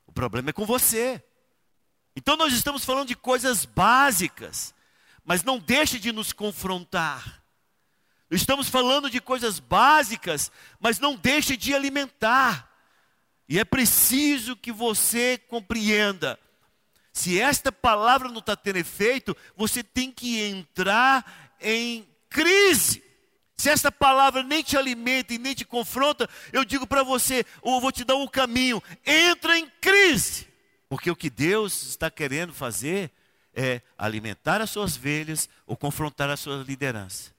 O 0.06 0.12
problema 0.12 0.50
é 0.50 0.54
com 0.54 0.66
você. 0.66 1.24
Então 2.16 2.36
nós 2.36 2.54
estamos 2.54 2.84
falando 2.84 3.08
de 3.08 3.16
coisas 3.16 3.66
básicas, 3.66 4.74
mas 5.24 5.44
não 5.44 5.58
deixe 5.58 6.00
de 6.00 6.12
nos 6.12 6.34
confrontar. 6.34 7.42
Estamos 8.30 8.70
falando 8.70 9.10
de 9.10 9.20
coisas 9.20 9.60
básicas, 9.60 10.52
mas 10.80 11.00
não 11.00 11.16
deixe 11.16 11.58
de 11.58 11.74
alimentar. 11.74 12.70
E 13.48 13.60
é 13.60 13.66
preciso 13.66 14.56
que 14.56 14.72
você 14.72 15.38
compreenda. 15.38 16.40
Se 17.12 17.40
esta 17.40 17.72
palavra 17.72 18.30
não 18.30 18.40
está 18.40 18.56
tendo 18.56 18.78
efeito, 18.78 19.36
você 19.56 19.84
tem 19.84 20.12
que 20.12 20.40
entrar 20.42 21.58
em 21.60 22.08
crise. 22.30 23.04
Se 23.62 23.70
esta 23.70 23.92
palavra 23.92 24.42
nem 24.42 24.64
te 24.64 24.76
alimenta 24.76 25.36
e 25.36 25.38
nem 25.38 25.54
te 25.54 25.64
confronta, 25.64 26.28
eu 26.52 26.66
digo 26.66 26.88
para 26.88 27.04
você, 27.04 27.46
ou 27.62 27.80
vou 27.80 27.92
te 27.92 28.04
dar 28.04 28.16
um 28.16 28.28
caminho, 28.28 28.82
entra 29.06 29.56
em 29.56 29.70
crise. 29.80 30.48
Porque 30.90 31.12
o 31.12 31.16
que 31.16 31.30
Deus 31.30 31.84
está 31.84 32.10
querendo 32.10 32.56
fazer 32.56 33.12
é 33.54 33.84
alimentar 33.96 34.62
as 34.62 34.72
suas 34.72 34.98
velhas 34.98 35.48
ou 35.68 35.78
confrontar 35.78 36.28
a 36.32 36.36
sua 36.36 36.64
liderança. 36.64 37.36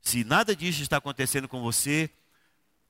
Se 0.00 0.22
nada 0.22 0.54
disso 0.54 0.82
está 0.82 0.98
acontecendo 0.98 1.48
com 1.48 1.60
você, 1.60 2.08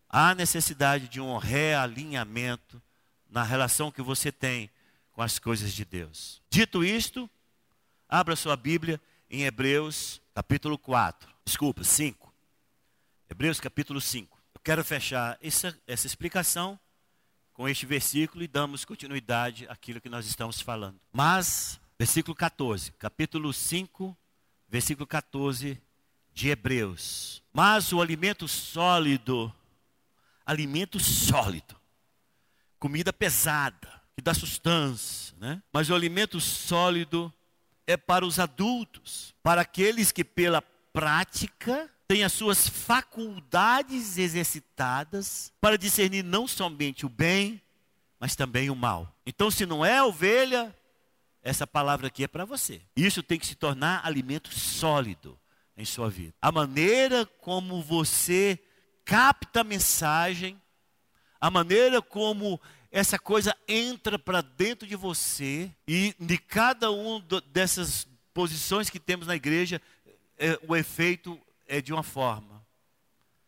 há 0.07 0.35
necessidade 0.35 1.09
de 1.09 1.23
um 1.23 1.39
realinhamento 1.39 2.83
na 3.31 3.43
relação 3.43 3.91
que 3.91 4.03
você 4.03 4.31
tem 4.31 4.69
com 5.15 5.23
as 5.23 5.39
coisas 5.39 5.73
de 5.73 5.87
Deus. 5.87 6.43
Dito 6.51 6.85
isto, 6.85 7.29
abra 8.07 8.37
sua 8.37 8.55
Bíblia 8.55 9.01
em 9.31 9.45
Hebreus 9.45 10.21
capítulo 10.35 10.77
4, 10.77 11.27
desculpa, 11.43 11.83
5. 11.83 12.34
Hebreus 13.35 13.59
capítulo 13.59 14.01
5. 14.01 14.39
Eu 14.55 14.61
quero 14.61 14.85
fechar 14.85 15.37
essa, 15.43 15.77
essa 15.89 16.07
explicação 16.07 16.79
com 17.53 17.69
este 17.69 17.85
versículo 17.85 18.45
e 18.45 18.47
damos 18.47 18.85
continuidade 18.85 19.67
àquilo 19.69 20.01
que 20.01 20.09
nós 20.09 20.25
estamos 20.25 20.61
falando. 20.61 21.01
Mas, 21.13 21.81
versículo 21.99 22.33
14, 22.37 22.93
capítulo 22.93 23.53
5, 23.53 24.17
versículo 24.69 25.05
14 25.05 25.83
de 26.33 26.49
Hebreus. 26.49 27.43
Mas 27.53 27.93
o 27.93 28.01
alimento 28.01 28.47
sólido, 28.47 29.53
alimento 30.47 31.01
sólido, 31.01 31.75
comida 32.79 33.13
pesada, 33.13 34.01
que 34.15 34.23
dá 34.23 34.33
sustância, 34.33 35.35
né? 35.41 35.61
Mas 35.73 35.91
o 35.91 35.95
alimento 35.97 36.41
sólido 36.41 37.35
é 37.85 37.97
para 37.97 38.25
os 38.25 38.39
adultos, 38.39 39.35
para 39.43 39.63
aqueles 39.63 40.13
que 40.13 40.23
pela 40.23 40.63
prática 40.93 41.91
tem 42.07 42.23
as 42.23 42.33
suas 42.33 42.69
faculdades 42.69 44.19
exercitadas 44.19 45.53
para 45.61 45.79
discernir 45.79 46.23
não 46.23 46.47
somente 46.47 47.07
o 47.07 47.09
bem, 47.09 47.61
mas 48.21 48.37
também 48.37 48.71
o 48.71 48.77
mal. 48.77 49.15
Então, 49.27 49.51
se 49.51 49.65
não 49.65 49.85
é 49.85 50.03
ovelha, 50.03 50.75
essa 51.43 51.67
palavra 51.67 52.09
aqui 52.09 52.25
é 52.25 52.29
para 52.29 52.45
você. 52.45 52.81
Isso 52.97 53.23
tem 53.23 53.39
que 53.39 53.47
se 53.47 53.55
tornar 53.55 54.05
alimento 54.05 54.53
sólido 54.53 55.39
em 55.77 55.85
sua 55.85 56.09
vida. 56.09 56.35
A 56.41 56.53
maneira 56.53 57.27
como 57.27 57.83
você 57.83 58.59
capta 59.05 59.61
a 59.61 59.65
mensagem, 59.65 60.61
a 61.41 61.51
maneira 61.51 62.01
como 62.01 62.61
essa 62.91 63.19
coisa 63.19 63.57
entra 63.67 64.19
para 64.19 64.41
dentro 64.41 64.87
de 64.87 64.95
você 64.95 65.71
e 65.87 66.15
de 66.19 66.39
cada 66.39 66.91
uma 66.91 67.23
dessas 67.53 68.07
posições 68.33 68.89
que 68.89 69.01
temos 69.01 69.27
na 69.27 69.37
igreja, 69.37 69.83
é, 70.39 70.59
o 70.67 70.77
efeito 70.77 71.39
é 71.67 71.81
de 71.81 71.93
uma 71.93 72.03
forma. 72.03 72.65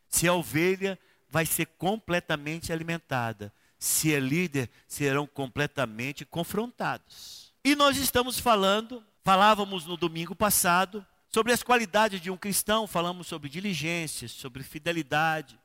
Se 0.09 0.27
é 0.27 0.33
ovelha, 0.33 0.99
vai 1.29 1.45
ser 1.45 1.67
completamente 1.79 2.73
alimentada. 2.73 3.53
Se 3.79 4.15
é 4.15 4.21
líder, 4.21 4.71
serão 4.87 5.27
completamente 5.27 6.25
confrontados. 6.25 7.53
E 7.65 7.75
nós 7.75 7.97
estamos 7.97 8.39
falando, 8.39 9.05
falávamos 9.23 9.85
no 9.85 9.97
domingo 9.97 10.35
passado, 10.35 11.05
sobre 11.29 11.53
as 11.53 11.63
qualidades 11.63 12.21
de 12.21 12.31
um 12.31 12.37
cristão, 12.37 12.87
falamos 12.87 13.27
sobre 13.27 13.49
diligência, 13.49 14.29
sobre 14.29 14.63
fidelidade, 14.63 15.59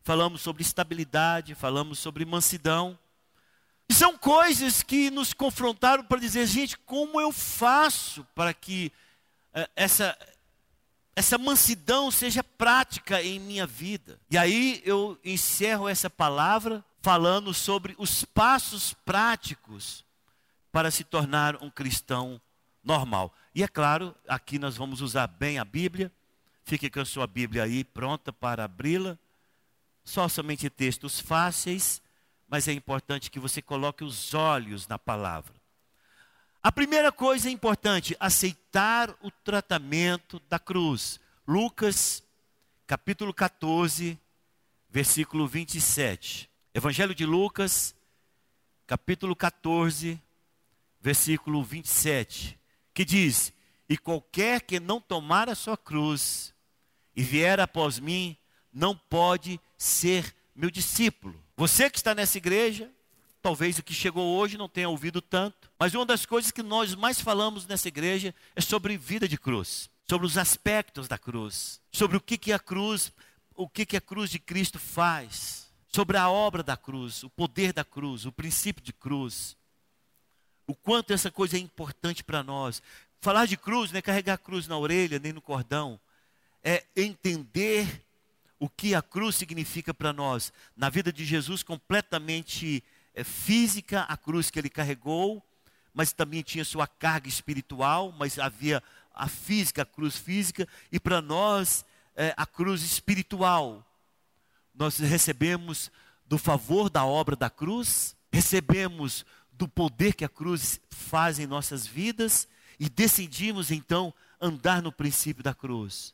falamos 0.00 0.42
sobre 0.42 0.62
estabilidade, 0.62 1.54
falamos 1.54 1.98
sobre 1.98 2.24
mansidão. 2.24 2.98
São 3.90 4.18
coisas 4.18 4.82
que 4.82 5.10
nos 5.10 5.32
confrontaram 5.32 6.02
para 6.04 6.18
dizer, 6.18 6.46
gente, 6.46 6.76
como 6.78 7.20
eu 7.20 7.30
faço 7.30 8.26
para 8.34 8.52
que 8.52 8.90
uh, 9.54 9.68
essa, 9.76 10.18
essa 11.16 11.38
mansidão 11.38 12.10
seja 12.10 12.42
prática 12.42 13.22
em 13.22 13.38
minha 13.38 13.66
vida. 13.66 14.18
E 14.30 14.36
aí 14.36 14.82
eu 14.84 15.18
encerro 15.24 15.88
essa 15.88 16.10
palavra 16.10 16.84
falando 17.00 17.54
sobre 17.54 17.94
os 17.98 18.24
passos 18.24 18.92
práticos 19.04 20.04
para 20.72 20.90
se 20.90 21.04
tornar 21.04 21.62
um 21.62 21.70
cristão 21.70 22.40
normal. 22.82 23.32
E 23.54 23.62
é 23.62 23.68
claro, 23.68 24.14
aqui 24.26 24.58
nós 24.58 24.76
vamos 24.76 25.00
usar 25.00 25.28
bem 25.28 25.58
a 25.58 25.64
Bíblia. 25.64 26.10
Fique 26.64 26.90
com 26.90 27.00
a 27.00 27.04
sua 27.04 27.26
Bíblia 27.26 27.62
aí 27.62 27.84
pronta 27.84 28.32
para 28.32 28.64
abri-la. 28.64 29.16
Só 30.02 30.28
somente 30.28 30.68
textos 30.68 31.20
fáceis, 31.20 32.02
mas 32.48 32.66
é 32.66 32.72
importante 32.72 33.30
que 33.30 33.38
você 33.38 33.62
coloque 33.62 34.02
os 34.02 34.34
olhos 34.34 34.88
na 34.88 34.98
palavra. 34.98 35.53
A 36.64 36.72
primeira 36.72 37.12
coisa 37.12 37.50
é 37.50 37.52
importante, 37.52 38.16
aceitar 38.18 39.14
o 39.20 39.30
tratamento 39.30 40.40
da 40.48 40.58
cruz. 40.58 41.20
Lucas, 41.46 42.24
capítulo 42.86 43.34
14, 43.34 44.18
versículo 44.88 45.46
27. 45.46 46.48
Evangelho 46.72 47.14
de 47.14 47.26
Lucas, 47.26 47.94
capítulo 48.86 49.36
14, 49.36 50.18
versículo 51.02 51.62
27, 51.62 52.58
que 52.94 53.04
diz: 53.04 53.52
E 53.86 53.98
qualquer 53.98 54.62
que 54.62 54.80
não 54.80 55.02
tomar 55.02 55.50
a 55.50 55.54
sua 55.54 55.76
cruz 55.76 56.54
e 57.14 57.22
vier 57.22 57.60
após 57.60 57.98
mim, 57.98 58.38
não 58.72 58.96
pode 58.96 59.60
ser 59.76 60.34
meu 60.54 60.70
discípulo. 60.70 61.38
Você 61.58 61.90
que 61.90 61.98
está 61.98 62.14
nessa 62.14 62.38
igreja, 62.38 62.90
talvez 63.44 63.78
o 63.78 63.82
que 63.82 63.92
chegou 63.92 64.38
hoje 64.38 64.56
não 64.56 64.68
tenha 64.68 64.88
ouvido 64.88 65.20
tanto, 65.20 65.70
mas 65.78 65.94
uma 65.94 66.06
das 66.06 66.24
coisas 66.24 66.50
que 66.50 66.62
nós 66.62 66.94
mais 66.94 67.20
falamos 67.20 67.66
nessa 67.66 67.88
igreja 67.88 68.34
é 68.56 68.60
sobre 68.62 68.96
vida 68.96 69.28
de 69.28 69.36
cruz, 69.36 69.90
sobre 70.08 70.26
os 70.26 70.38
aspectos 70.38 71.06
da 71.06 71.18
cruz, 71.18 71.78
sobre 71.92 72.16
o 72.16 72.20
que, 72.20 72.38
que 72.38 72.52
a 72.52 72.58
cruz, 72.58 73.12
o 73.54 73.68
que, 73.68 73.84
que 73.84 73.98
a 73.98 74.00
cruz 74.00 74.30
de 74.30 74.38
Cristo 74.38 74.78
faz, 74.78 75.70
sobre 75.86 76.16
a 76.16 76.30
obra 76.30 76.62
da 76.62 76.74
cruz, 76.74 77.22
o 77.22 77.28
poder 77.28 77.74
da 77.74 77.84
cruz, 77.84 78.24
o 78.24 78.32
princípio 78.32 78.82
de 78.82 78.94
cruz 78.94 79.56
o 80.66 80.74
quanto 80.74 81.12
essa 81.12 81.30
coisa 81.30 81.56
é 81.56 81.60
importante 81.60 82.24
para 82.24 82.42
nós. 82.42 82.82
Falar 83.20 83.46
de 83.46 83.56
cruz 83.56 83.92
não 83.92 83.98
é 83.98 84.02
carregar 84.02 84.38
cruz 84.38 84.66
na 84.66 84.78
orelha 84.78 85.18
nem 85.18 85.32
no 85.32 85.40
cordão, 85.40 86.00
é 86.62 86.84
entender 86.96 88.02
o 88.58 88.68
que 88.68 88.94
a 88.94 89.02
cruz 89.02 89.36
significa 89.36 89.92
para 89.92 90.12
nós. 90.12 90.52
Na 90.76 90.88
vida 90.88 91.12
de 91.12 91.24
Jesus, 91.24 91.62
completamente 91.62 92.82
física, 93.22 94.00
a 94.02 94.16
cruz 94.16 94.50
que 94.50 94.58
ele 94.58 94.68
carregou, 94.68 95.40
mas 95.92 96.12
também 96.12 96.42
tinha 96.42 96.64
sua 96.64 96.86
carga 96.86 97.28
espiritual, 97.28 98.12
mas 98.18 98.38
havia 98.38 98.82
a 99.14 99.28
física, 99.28 99.82
a 99.82 99.86
cruz 99.86 100.16
física, 100.16 100.66
e 100.90 100.98
para 100.98 101.22
nós, 101.22 101.84
é, 102.16 102.34
a 102.36 102.44
cruz 102.44 102.82
espiritual. 102.82 103.86
Nós 104.74 104.98
recebemos 104.98 105.92
do 106.26 106.36
favor 106.36 106.90
da 106.90 107.04
obra 107.04 107.36
da 107.36 107.48
cruz, 107.48 108.16
recebemos 108.32 109.24
do 109.52 109.68
poder 109.68 110.14
que 110.14 110.24
a 110.24 110.28
cruz 110.28 110.80
faz 110.90 111.38
em 111.38 111.46
nossas 111.46 111.86
vidas 111.86 112.48
e 112.80 112.88
decidimos 112.88 113.70
então 113.70 114.12
andar 114.40 114.82
no 114.82 114.90
princípio 114.90 115.44
da 115.44 115.54
cruz. 115.54 116.12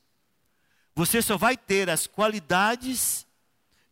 Você 0.95 1.23
só 1.23 1.39
vai 1.39 1.57
ter 1.57 1.89
as 1.89 2.07
qualidades 2.07 3.27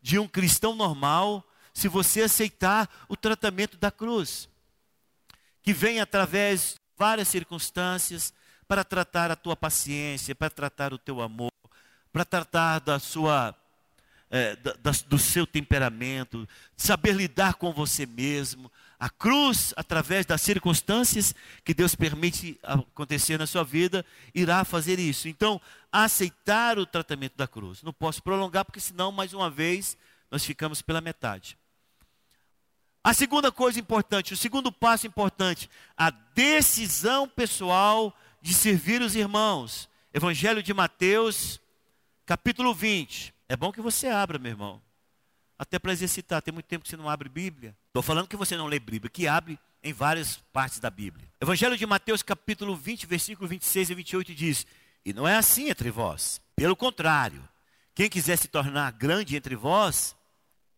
de 0.01 0.19
um 0.19 0.27
cristão 0.27 0.75
normal 0.75 1.48
se 1.79 1.87
você 1.87 2.23
aceitar 2.23 2.89
o 3.07 3.15
tratamento 3.15 3.77
da 3.77 3.89
cruz, 3.89 4.49
que 5.61 5.71
vem 5.71 6.01
através 6.01 6.73
de 6.73 6.79
várias 6.97 7.29
circunstâncias 7.29 8.33
para 8.67 8.83
tratar 8.83 9.31
a 9.31 9.35
tua 9.35 9.55
paciência, 9.55 10.35
para 10.35 10.49
tratar 10.49 10.93
o 10.93 10.97
teu 10.97 11.21
amor, 11.21 11.53
para 12.11 12.25
tratar 12.25 12.79
da 12.79 12.99
sua 12.99 13.55
é, 14.29 14.57
da, 14.57 14.91
do 15.07 15.17
seu 15.17 15.47
temperamento, 15.47 16.47
saber 16.75 17.13
lidar 17.13 17.53
com 17.53 17.71
você 17.71 18.05
mesmo, 18.05 18.69
a 18.99 19.09
cruz, 19.09 19.73
através 19.77 20.25
das 20.25 20.41
circunstâncias 20.41 21.33
que 21.63 21.73
Deus 21.73 21.95
permite 21.95 22.59
acontecer 22.61 23.39
na 23.39 23.47
sua 23.47 23.63
vida, 23.63 24.05
irá 24.35 24.65
fazer 24.65 24.99
isso. 24.99 25.29
Então, 25.29 25.61
aceitar 25.89 26.77
o 26.77 26.85
tratamento 26.85 27.37
da 27.37 27.47
cruz. 27.47 27.81
Não 27.81 27.93
posso 27.93 28.21
prolongar, 28.21 28.65
porque 28.65 28.81
senão, 28.81 29.13
mais 29.13 29.33
uma 29.33 29.49
vez, 29.49 29.97
nós 30.29 30.43
ficamos 30.43 30.81
pela 30.81 30.99
metade. 30.99 31.57
A 33.09 33.13
segunda 33.15 33.51
coisa 33.51 33.79
importante, 33.79 34.35
o 34.35 34.37
segundo 34.37 34.71
passo 34.71 35.07
importante, 35.07 35.67
a 35.97 36.11
decisão 36.11 37.27
pessoal 37.27 38.15
de 38.39 38.53
servir 38.53 39.01
os 39.01 39.15
irmãos. 39.15 39.89
Evangelho 40.13 40.61
de 40.61 40.71
Mateus, 40.75 41.59
capítulo 42.23 42.71
20. 42.71 43.33
É 43.49 43.57
bom 43.57 43.71
que 43.71 43.81
você 43.81 44.09
abra, 44.09 44.37
meu 44.37 44.51
irmão. 44.51 44.79
Até 45.57 45.79
para 45.79 45.91
exercitar. 45.91 46.39
Tem 46.43 46.53
muito 46.53 46.67
tempo 46.67 46.83
que 46.83 46.89
você 46.91 46.97
não 46.97 47.09
abre 47.09 47.27
Bíblia. 47.29 47.75
Estou 47.87 48.03
falando 48.03 48.27
que 48.27 48.35
você 48.35 48.55
não 48.55 48.67
lê 48.67 48.79
Bíblia, 48.79 49.09
que 49.09 49.27
abre 49.27 49.57
em 49.81 49.91
várias 49.91 50.37
partes 50.53 50.77
da 50.79 50.91
Bíblia. 50.91 51.27
Evangelho 51.41 51.75
de 51.75 51.87
Mateus, 51.87 52.21
capítulo 52.21 52.75
20, 52.75 53.07
versículo 53.07 53.49
26 53.49 53.89
e 53.89 53.95
28 53.95 54.35
diz: 54.35 54.67
E 55.03 55.13
não 55.13 55.27
é 55.27 55.35
assim 55.35 55.71
entre 55.71 55.89
vós. 55.89 56.39
Pelo 56.55 56.75
contrário, 56.75 57.41
quem 57.95 58.07
quiser 58.07 58.37
se 58.37 58.47
tornar 58.47 58.91
grande 58.91 59.35
entre 59.35 59.55
vós, 59.55 60.15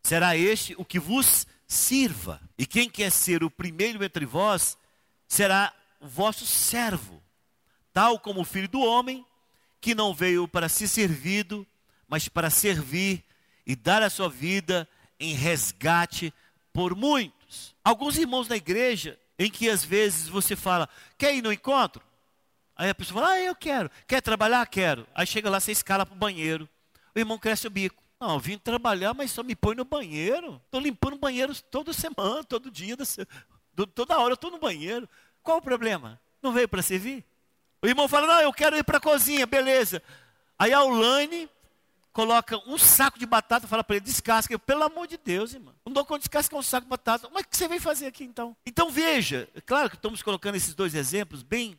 será 0.03 0.35
este 0.35 0.75
o 0.77 0.85
que 0.85 0.99
vos 0.99 1.45
sirva. 1.67 2.41
E 2.57 2.65
quem 2.65 2.89
quer 2.89 3.11
ser 3.11 3.43
o 3.43 3.49
primeiro 3.49 4.03
entre 4.03 4.25
vós, 4.25 4.77
será 5.27 5.73
o 5.99 6.07
vosso 6.07 6.45
servo. 6.45 7.21
Tal 7.93 8.19
como 8.19 8.41
o 8.41 8.45
filho 8.45 8.67
do 8.67 8.81
homem, 8.81 9.25
que 9.79 9.95
não 9.95 10.13
veio 10.13 10.47
para 10.47 10.69
ser 10.69 10.87
servido, 10.87 11.65
mas 12.07 12.27
para 12.27 12.49
servir 12.49 13.23
e 13.65 13.75
dar 13.75 14.03
a 14.03 14.09
sua 14.09 14.29
vida 14.29 14.87
em 15.19 15.33
resgate 15.33 16.33
por 16.73 16.95
muitos. 16.95 17.75
Alguns 17.83 18.17
irmãos 18.17 18.47
na 18.47 18.57
igreja, 18.57 19.17
em 19.37 19.49
que 19.49 19.69
às 19.69 19.83
vezes 19.83 20.27
você 20.27 20.55
fala, 20.55 20.89
quer 21.17 21.35
ir 21.35 21.41
no 21.41 21.51
encontro? 21.51 22.03
Aí 22.75 22.89
a 22.89 22.95
pessoa 22.95 23.21
fala, 23.21 23.33
ah, 23.33 23.41
eu 23.41 23.55
quero. 23.55 23.89
Quer 24.07 24.21
trabalhar? 24.21 24.65
Quero. 24.67 25.07
Aí 25.13 25.27
chega 25.27 25.49
lá, 25.49 25.59
você 25.59 25.71
escala 25.71 26.05
para 26.05 26.15
o 26.15 26.17
banheiro. 26.17 26.67
O 27.15 27.19
irmão 27.19 27.37
cresce 27.37 27.67
o 27.67 27.69
bico. 27.69 28.00
Não, 28.21 28.37
vim 28.39 28.55
trabalhar, 28.55 29.15
mas 29.15 29.31
só 29.31 29.41
me 29.41 29.55
põe 29.55 29.73
no 29.75 29.83
banheiro. 29.83 30.61
Estou 30.63 30.79
limpando 30.79 31.17
banheiro 31.17 31.59
toda 31.63 31.91
semana, 31.91 32.43
todo 32.43 32.69
dia, 32.69 32.95
toda 33.95 34.19
hora 34.19 34.33
eu 34.33 34.35
estou 34.35 34.51
no 34.51 34.59
banheiro. 34.59 35.09
Qual 35.41 35.57
o 35.57 35.61
problema? 35.61 36.21
Não 36.39 36.51
veio 36.51 36.69
para 36.69 36.83
servir? 36.83 37.25
O 37.81 37.87
irmão 37.87 38.07
fala, 38.07 38.27
não, 38.27 38.41
eu 38.41 38.53
quero 38.53 38.77
ir 38.77 38.83
para 38.83 38.99
a 38.99 39.01
cozinha, 39.01 39.47
beleza. 39.47 40.03
Aí 40.59 40.71
a 40.71 40.83
Ulane 40.83 41.49
coloca 42.13 42.61
um 42.69 42.77
saco 42.77 43.17
de 43.17 43.25
batata, 43.25 43.65
fala 43.67 43.83
para 43.83 43.95
ele, 43.95 44.05
descasca. 44.05 44.53
Eu, 44.53 44.59
pelo 44.59 44.83
amor 44.83 45.07
de 45.07 45.17
Deus, 45.17 45.55
irmão. 45.55 45.73
Não 45.83 45.91
dou 45.91 46.05
conta 46.05 46.19
de 46.19 46.25
descascar 46.25 46.59
um 46.59 46.63
saco 46.63 46.85
de 46.85 46.91
batata. 46.91 47.27
Mas 47.33 47.41
o 47.41 47.47
que 47.47 47.57
você 47.57 47.67
vem 47.67 47.79
fazer 47.79 48.05
aqui 48.05 48.23
então? 48.23 48.55
Então 48.63 48.91
veja, 48.91 49.49
é 49.55 49.61
claro 49.61 49.89
que 49.89 49.95
estamos 49.95 50.21
colocando 50.21 50.53
esses 50.53 50.75
dois 50.75 50.93
exemplos 50.93 51.41
bem, 51.41 51.75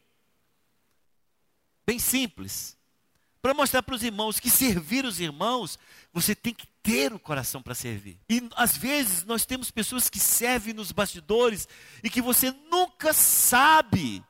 bem 1.87 2.01
simples. 2.01 2.77
Para 3.43 3.53
mostrar 3.53 3.83
para 3.83 3.97
os 3.97 4.05
irmãos 4.05 4.39
que 4.39 4.49
servir 4.49 5.05
os 5.05 5.19
irmãos, 5.19 5.77
você 6.13 6.33
tem 6.33 6.55
que 6.55 6.67
ter 6.81 7.13
o 7.13 7.19
coração 7.19 7.61
para 7.61 7.75
servir. 7.75 8.17
E 8.31 8.49
às 8.55 8.77
vezes 8.77 9.25
nós 9.25 9.45
temos 9.45 9.69
pessoas 9.69 10.09
que 10.09 10.21
servem 10.21 10.73
nos 10.73 10.93
bastidores 10.93 11.67
e 12.05 12.09
que 12.09 12.23
você 12.23 12.55
nunca 12.71 13.13
sabe 13.13 14.23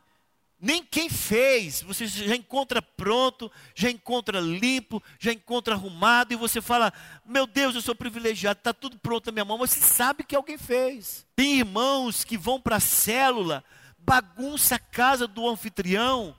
nem 0.58 0.84
quem 0.84 1.10
fez, 1.10 1.82
você 1.82 2.06
já 2.06 2.36
encontra 2.36 2.80
pronto, 2.80 3.50
já 3.74 3.90
encontra 3.90 4.38
limpo, 4.38 5.02
já 5.18 5.32
encontra 5.32 5.74
arrumado, 5.74 6.32
e 6.32 6.36
você 6.36 6.60
fala: 6.60 6.92
Meu 7.26 7.48
Deus, 7.48 7.74
eu 7.74 7.82
sou 7.82 7.96
privilegiado, 7.96 8.60
está 8.60 8.72
tudo 8.72 8.96
pronto 8.96 9.26
na 9.26 9.32
minha 9.32 9.44
mão, 9.44 9.58
mas 9.58 9.72
você 9.72 9.80
sabe 9.80 10.22
que 10.22 10.36
alguém 10.36 10.56
fez. 10.56 11.26
Tem 11.34 11.58
irmãos 11.58 12.22
que 12.22 12.38
vão 12.38 12.60
para 12.60 12.76
a 12.76 12.80
célula, 12.80 13.64
bagunça 13.98 14.76
a 14.76 14.78
casa 14.78 15.26
do 15.26 15.48
anfitrião, 15.48 16.32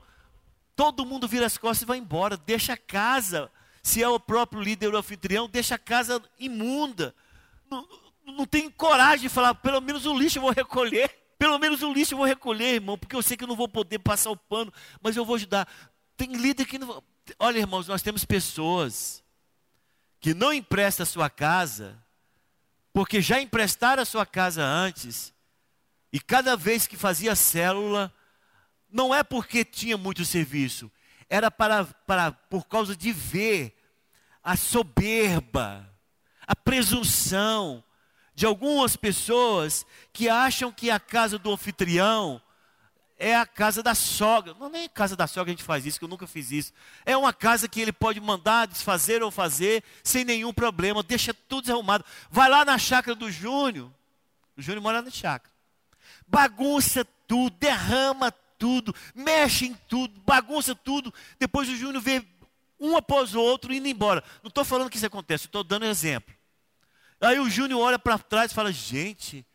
todo 0.76 1.06
mundo 1.06 1.28
vira 1.28 1.46
as 1.46 1.58
costas 1.58 1.82
e 1.82 1.86
vai 1.86 1.98
embora, 1.98 2.36
deixa 2.36 2.72
a 2.72 2.76
casa, 2.76 3.50
se 3.82 4.02
é 4.02 4.08
o 4.08 4.18
próprio 4.18 4.62
líder 4.62 4.90
do 4.90 4.96
anfitrião, 4.96 5.48
deixa 5.48 5.74
a 5.74 5.78
casa 5.78 6.22
imunda. 6.38 7.14
Não, 7.70 7.86
não 8.26 8.46
tem 8.46 8.70
coragem 8.70 9.28
de 9.28 9.28
falar, 9.28 9.54
pelo 9.54 9.80
menos 9.80 10.06
o 10.06 10.16
lixo 10.16 10.38
eu 10.38 10.42
vou 10.42 10.50
recolher. 10.50 11.10
Pelo 11.38 11.58
menos 11.58 11.82
o 11.82 11.92
lixo 11.92 12.14
eu 12.14 12.18
vou 12.18 12.26
recolher, 12.26 12.74
irmão, 12.74 12.96
porque 12.96 13.14
eu 13.14 13.22
sei 13.22 13.36
que 13.36 13.44
eu 13.44 13.48
não 13.48 13.56
vou 13.56 13.68
poder 13.68 13.98
passar 13.98 14.30
o 14.30 14.36
pano, 14.36 14.72
mas 15.02 15.16
eu 15.16 15.24
vou 15.24 15.36
ajudar. 15.36 15.68
Tem 16.16 16.32
líder 16.32 16.64
que 16.64 16.78
não. 16.78 17.02
Olha, 17.38 17.58
irmãos, 17.58 17.88
nós 17.88 18.02
temos 18.02 18.24
pessoas 18.24 19.22
que 20.20 20.32
não 20.32 20.52
emprestam 20.52 21.02
a 21.02 21.06
sua 21.06 21.28
casa, 21.28 22.02
porque 22.92 23.20
já 23.20 23.40
emprestaram 23.40 24.02
a 24.02 24.06
sua 24.06 24.24
casa 24.24 24.62
antes, 24.64 25.34
e 26.12 26.20
cada 26.20 26.56
vez 26.56 26.86
que 26.86 26.96
fazia 26.96 27.34
célula, 27.34 28.10
não 28.94 29.12
é 29.12 29.24
porque 29.24 29.64
tinha 29.64 29.98
muito 29.98 30.24
serviço, 30.24 30.90
era 31.28 31.50
para, 31.50 31.84
para 31.84 32.30
por 32.30 32.66
causa 32.66 32.94
de 32.96 33.12
ver 33.12 33.76
a 34.42 34.56
soberba, 34.56 35.92
a 36.46 36.54
presunção, 36.54 37.82
de 38.36 38.46
algumas 38.46 38.96
pessoas 38.96 39.84
que 40.12 40.28
acham 40.28 40.70
que 40.70 40.90
a 40.90 41.00
casa 41.00 41.38
do 41.38 41.52
anfitrião 41.52 42.40
é 43.18 43.34
a 43.34 43.46
casa 43.46 43.82
da 43.82 43.94
sogra. 43.94 44.54
Não 44.54 44.68
nem 44.68 44.84
a 44.84 44.88
casa 44.88 45.16
da 45.16 45.26
sogra 45.26 45.50
a 45.50 45.54
gente 45.54 45.64
faz 45.64 45.84
isso, 45.86 45.98
que 45.98 46.04
eu 46.04 46.08
nunca 46.08 46.26
fiz 46.26 46.52
isso. 46.52 46.72
É 47.04 47.16
uma 47.16 47.32
casa 47.32 47.68
que 47.68 47.80
ele 47.80 47.92
pode 47.92 48.20
mandar 48.20 48.66
desfazer 48.66 49.22
ou 49.22 49.30
fazer 49.30 49.82
sem 50.04 50.24
nenhum 50.24 50.52
problema, 50.52 51.02
deixa 51.02 51.34
tudo 51.34 51.62
desarrumado. 51.62 52.04
Vai 52.30 52.48
lá 52.48 52.64
na 52.64 52.78
chácara 52.78 53.14
do 53.16 53.30
Júnior. 53.30 53.90
O 54.56 54.62
Júnior 54.62 54.82
mora 54.82 55.02
na 55.02 55.10
chácara. 55.10 55.52
Bagunça 56.26 57.04
tudo, 57.26 57.56
derrama 57.58 58.32
tudo, 58.64 58.94
mexe 59.14 59.66
em 59.66 59.74
tudo, 59.74 60.18
bagunça 60.22 60.74
tudo. 60.74 61.12
Depois 61.38 61.68
o 61.68 61.76
Júnior 61.76 62.02
vê 62.02 62.24
um 62.80 62.96
após 62.96 63.34
o 63.34 63.40
outro 63.42 63.74
indo 63.74 63.86
embora. 63.86 64.24
Não 64.42 64.48
estou 64.48 64.64
falando 64.64 64.88
que 64.88 64.96
isso 64.96 65.04
acontece, 65.04 65.44
estou 65.44 65.62
dando 65.62 65.84
exemplo. 65.84 66.34
Aí 67.20 67.38
o 67.38 67.50
Júnior 67.50 67.82
olha 67.82 67.98
para 67.98 68.18
trás 68.18 68.50
e 68.50 68.54
fala: 68.54 68.72
gente, 68.72 69.46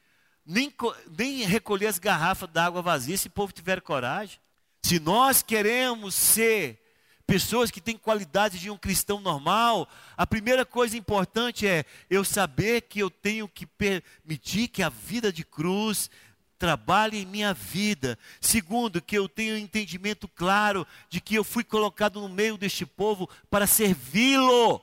nem, 0.46 0.72
nem 1.18 1.42
recolher 1.42 1.88
as 1.88 1.98
garrafas 1.98 2.48
d'água 2.52 2.84
vazia 2.84 3.18
se 3.18 3.30
o 3.30 3.32
povo 3.32 3.52
tiver 3.52 3.82
coragem. 3.82 4.40
Se 4.84 5.00
nós 5.00 5.42
queremos 5.42 6.14
ser 6.14 6.80
pessoas 7.26 7.72
que 7.72 7.82
têm 7.82 7.98
qualidades 7.98 8.62
de 8.62 8.70
um 8.70 8.78
cristão 8.78 9.20
normal, 9.20 9.90
a 10.16 10.28
primeira 10.28 10.64
coisa 10.68 10.96
importante 10.96 11.66
é 11.66 11.84
eu 12.12 12.24
saber 12.24 12.82
que 12.82 13.00
eu 13.00 13.10
tenho 13.10 13.48
que 13.48 13.66
permitir 13.66 14.68
que 14.68 14.84
a 14.84 14.90
vida 14.90 15.34
de 15.34 15.44
cruz 15.44 16.12
trabalhe 16.60 17.20
em 17.20 17.26
minha 17.26 17.54
vida. 17.54 18.20
Segundo, 18.40 19.02
que 19.02 19.18
eu 19.18 19.28
tenho 19.28 19.56
um 19.56 19.58
entendimento 19.58 20.28
claro 20.28 20.86
de 21.10 21.20
que 21.20 21.34
eu 21.34 21.44
fui 21.44 21.64
colocado 21.64 22.22
no 22.22 22.30
meio 22.30 22.58
deste 22.58 22.86
povo 22.86 23.28
para 23.50 23.66
servi-lo 23.66 24.80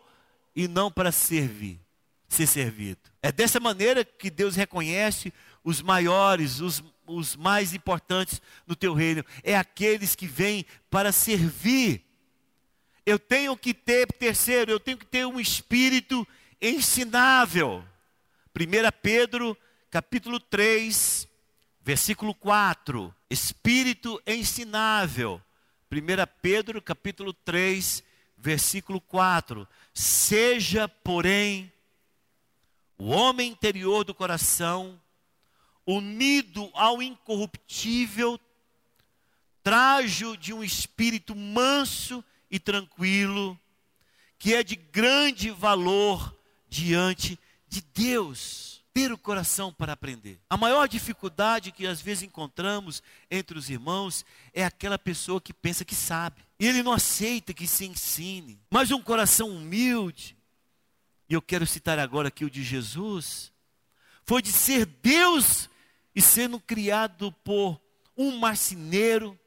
e 0.55 0.67
não 0.67 0.91
para 0.91 1.13
servir, 1.13 1.79
ser 2.29 2.47
servido. 2.47 3.01
É 3.23 3.31
dessa 3.31 3.61
maneira 3.61 4.05
que 4.05 4.31
Deus 4.31 4.57
reconhece 4.57 5.33
os 5.63 5.83
maiores, 5.83 6.61
os, 6.61 6.83
os 7.07 7.37
mais 7.37 7.75
importantes 7.75 8.41
no 8.67 8.75
teu 8.75 8.95
reino. 8.95 9.25
É 9.45 9.57
aqueles 9.57 10.17
que 10.17 10.27
vêm 10.27 10.65
para 10.91 11.13
servir 11.13 12.07
eu 13.07 13.21
tenho 13.21 13.57
que 13.57 13.73
ter, 13.73 14.09
terceiro, 14.09 14.73
eu 14.73 14.81
tenho 14.81 14.99
que 14.99 15.07
ter 15.07 15.25
um 15.25 15.39
espírito 15.39 16.27
ensinável. 16.61 17.85
1 18.53 18.61
Pedro, 19.01 19.57
capítulo 19.89 20.41
3, 20.41 21.29
versículo 21.87 22.35
4. 22.35 23.15
Espírito 23.31 24.21
ensinável. 24.27 25.41
1 25.89 25.97
Pedro, 26.43 26.83
capítulo 26.83 27.33
3, 27.33 28.03
versículo 28.37 29.01
4. 29.01 29.69
Seja, 29.95 30.89
porém, 30.89 31.73
o 32.99 33.11
homem 33.11 33.53
interior 33.53 34.03
do 34.03 34.13
coração, 34.13 35.01
unido 35.87 36.69
ao 36.75 37.01
incorruptível 37.01 38.41
trajo 39.63 40.37
de 40.37 40.53
um 40.53 40.65
espírito 40.65 41.37
manso 41.37 42.25
e 42.51 42.59
tranquilo, 42.59 43.57
que 44.41 44.55
é 44.55 44.65
de 44.65 44.75
grande 44.75 45.51
valor 45.51 46.37
diante 46.69 47.39
de 47.69 47.81
Deus. 47.81 48.76
Ter 48.97 49.13
o 49.13 49.19
coração 49.19 49.71
para 49.71 49.93
aprender. 49.93 50.41
A 50.49 50.57
maior 50.57 50.89
dificuldade 50.89 51.71
que 51.71 51.87
às 51.87 52.01
vezes 52.01 52.23
encontramos 52.23 53.03
entre 53.31 53.59
os 53.59 53.69
irmãos 53.69 54.25
é 54.55 54.65
aquela 54.65 54.99
pessoa 54.99 55.39
que 55.39 55.53
pensa 55.53 55.85
que 55.85 55.95
sabe. 55.95 56.41
E 56.59 56.67
ele 56.67 56.83
não 56.83 56.95
aceita 56.95 57.53
que 57.53 57.67
se 57.67 57.85
ensine. 57.85 58.59
Mas 58.71 58.91
um 58.91 59.03
coração 59.03 59.51
humilde, 59.51 60.35
e 61.29 61.35
eu 61.35 61.43
quero 61.43 61.67
citar 61.67 61.99
agora 61.99 62.29
aqui 62.29 62.43
o 62.43 62.49
de 62.49 62.63
Jesus, 62.63 63.53
foi 64.25 64.41
de 64.41 64.51
ser 64.51 64.87
Deus 64.87 65.69
e 66.15 66.23
sendo 66.23 66.59
criado 66.59 67.31
por 67.45 67.79
um 68.17 68.39
marceneiro 68.39 69.39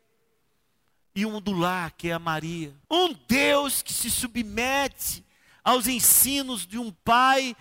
e 1.16 1.26
um 1.26 1.42
do 1.42 1.54
lar, 1.54 1.90
que 1.94 2.10
é 2.10 2.14
a 2.14 2.20
Maria. 2.20 2.72
Um 2.88 3.16
Deus 3.28 3.82
que 3.82 3.94
se 3.94 4.12
submete 4.12 5.26
aos 5.64 5.88
ensinos 5.88 6.68
de 6.68 6.78
um 6.78 6.92
pai 6.92 7.58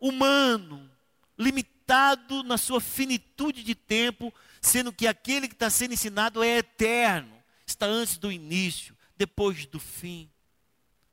humano, 0.00 0.90
limitado 1.40 2.42
na 2.42 2.58
sua 2.58 2.80
finitude 2.82 3.64
de 3.64 3.74
tempo, 3.74 4.32
sendo 4.60 4.92
que 4.92 5.06
aquele 5.06 5.48
que 5.48 5.54
está 5.54 5.70
sendo 5.70 5.94
ensinado 5.94 6.42
é 6.42 6.58
eterno, 6.58 7.32
está 7.66 7.86
antes 7.86 8.18
do 8.18 8.30
início, 8.30 8.94
depois 9.16 9.64
do 9.64 9.80
fim. 9.80 10.30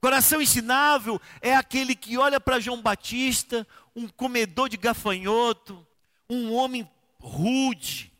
Coração 0.01 0.41
ensinável 0.41 1.19
é 1.41 1.55
aquele 1.55 1.95
que 1.95 2.17
olha 2.17 2.41
para 2.41 2.59
João 2.59 2.81
Batista, 2.81 3.65
um 3.95 4.07
comedor 4.07 4.67
de 4.67 4.75
gafanhoto, 4.75 5.85
um 6.29 6.53
homem 6.53 6.87
rude, 7.19 8.11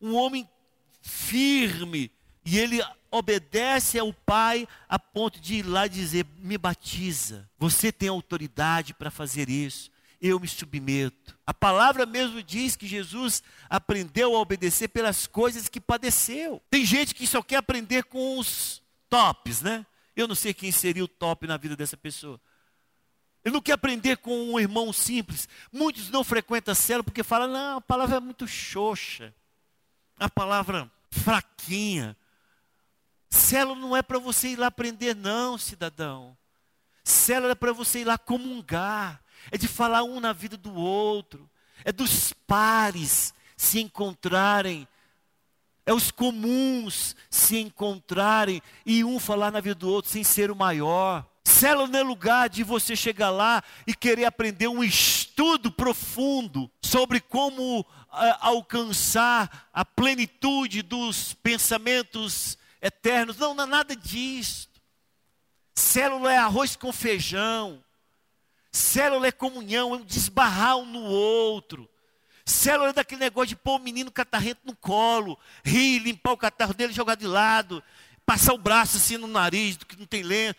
um 0.00 0.14
homem 0.14 0.48
firme, 1.00 2.12
e 2.44 2.58
ele 2.58 2.80
obedece 3.10 3.98
ao 3.98 4.12
Pai 4.12 4.68
a 4.88 4.98
ponto 4.98 5.40
de 5.40 5.54
ir 5.56 5.62
lá 5.66 5.86
dizer: 5.86 6.26
me 6.38 6.58
batiza. 6.58 7.48
Você 7.58 7.90
tem 7.90 8.08
autoridade 8.08 8.92
para 8.92 9.10
fazer 9.10 9.48
isso. 9.48 9.90
Eu 10.20 10.40
me 10.40 10.48
submeto. 10.48 11.38
A 11.46 11.52
palavra 11.52 12.06
mesmo 12.06 12.42
diz 12.42 12.76
que 12.76 12.86
Jesus 12.86 13.42
aprendeu 13.68 14.34
a 14.34 14.40
obedecer 14.40 14.88
pelas 14.88 15.26
coisas 15.26 15.68
que 15.68 15.80
padeceu. 15.80 16.62
Tem 16.70 16.84
gente 16.84 17.14
que 17.14 17.26
só 17.26 17.42
quer 17.42 17.56
aprender 17.56 18.04
com 18.04 18.38
os 18.38 18.82
tops, 19.08 19.60
né? 19.62 19.84
Eu 20.14 20.26
não 20.26 20.34
sei 20.34 20.54
quem 20.54 20.72
seria 20.72 21.04
o 21.04 21.08
top 21.08 21.46
na 21.46 21.56
vida 21.56 21.76
dessa 21.76 21.96
pessoa. 21.96 22.40
Ele 23.44 23.52
não 23.52 23.62
quer 23.62 23.72
aprender 23.72 24.16
com 24.16 24.52
um 24.52 24.58
irmão 24.58 24.92
simples. 24.92 25.48
Muitos 25.70 26.10
não 26.10 26.24
frequentam 26.24 26.72
a 26.72 26.74
célula 26.74 27.04
porque 27.04 27.22
falam, 27.22 27.46
não, 27.46 27.76
a 27.76 27.80
palavra 27.80 28.16
é 28.16 28.20
muito 28.20 28.48
xoxa. 28.48 29.32
A 30.18 30.28
palavra 30.28 30.90
fraquinha. 31.10 32.16
Célula 33.30 33.78
não 33.78 33.96
é 33.96 34.02
para 34.02 34.18
você 34.18 34.48
ir 34.48 34.56
lá 34.56 34.66
aprender, 34.66 35.14
não, 35.14 35.56
cidadão. 35.58 36.36
Célula 37.04 37.52
é 37.52 37.54
para 37.54 37.72
você 37.72 38.00
ir 38.00 38.04
lá 38.04 38.18
comungar. 38.18 39.22
É 39.50 39.58
de 39.58 39.68
falar 39.68 40.02
um 40.02 40.20
na 40.20 40.32
vida 40.32 40.56
do 40.56 40.74
outro. 40.74 41.48
É 41.84 41.92
dos 41.92 42.32
pares 42.46 43.34
se 43.56 43.80
encontrarem. 43.80 44.86
É 45.84 45.92
os 45.92 46.10
comuns 46.10 47.14
se 47.30 47.58
encontrarem 47.58 48.60
e 48.84 49.04
um 49.04 49.20
falar 49.20 49.52
na 49.52 49.60
vida 49.60 49.76
do 49.76 49.88
outro 49.88 50.10
sem 50.10 50.24
ser 50.24 50.50
o 50.50 50.56
maior. 50.56 51.24
Célula 51.44 51.86
não 51.86 51.98
é 52.00 52.02
lugar 52.02 52.48
de 52.48 52.64
você 52.64 52.96
chegar 52.96 53.30
lá 53.30 53.62
e 53.86 53.94
querer 53.94 54.24
aprender 54.24 54.66
um 54.66 54.82
estudo 54.82 55.70
profundo 55.70 56.68
sobre 56.82 57.20
como 57.20 57.80
uh, 57.80 57.86
alcançar 58.40 59.68
a 59.72 59.84
plenitude 59.84 60.82
dos 60.82 61.34
pensamentos 61.34 62.58
eternos. 62.82 63.38
Não, 63.38 63.54
não 63.54 63.64
é 63.64 63.66
nada 63.66 63.94
disso. 63.94 64.68
Célula 65.72 66.32
é 66.32 66.36
arroz 66.36 66.74
com 66.74 66.92
feijão. 66.92 67.82
Célula 68.76 69.28
é 69.28 69.32
comunhão, 69.32 69.94
é 69.94 69.96
um 69.96 70.04
desbarrar 70.04 70.76
um 70.76 70.84
no 70.84 71.00
outro. 71.00 71.88
Célula 72.44 72.90
é 72.90 72.92
daquele 72.92 73.22
negócio 73.22 73.48
de 73.48 73.56
pôr 73.56 73.76
o 73.76 73.82
menino 73.82 74.12
catarrento 74.12 74.60
no 74.66 74.76
colo, 74.76 75.38
rir, 75.64 76.00
limpar 76.00 76.32
o 76.32 76.36
catarro 76.36 76.74
dele, 76.74 76.92
jogar 76.92 77.14
de 77.14 77.26
lado, 77.26 77.82
passar 78.26 78.52
o 78.52 78.58
braço 78.58 78.98
assim 78.98 79.16
no 79.16 79.26
nariz, 79.26 79.78
do 79.78 79.86
que 79.86 79.98
não 79.98 80.04
tem 80.04 80.22
lenço. 80.22 80.56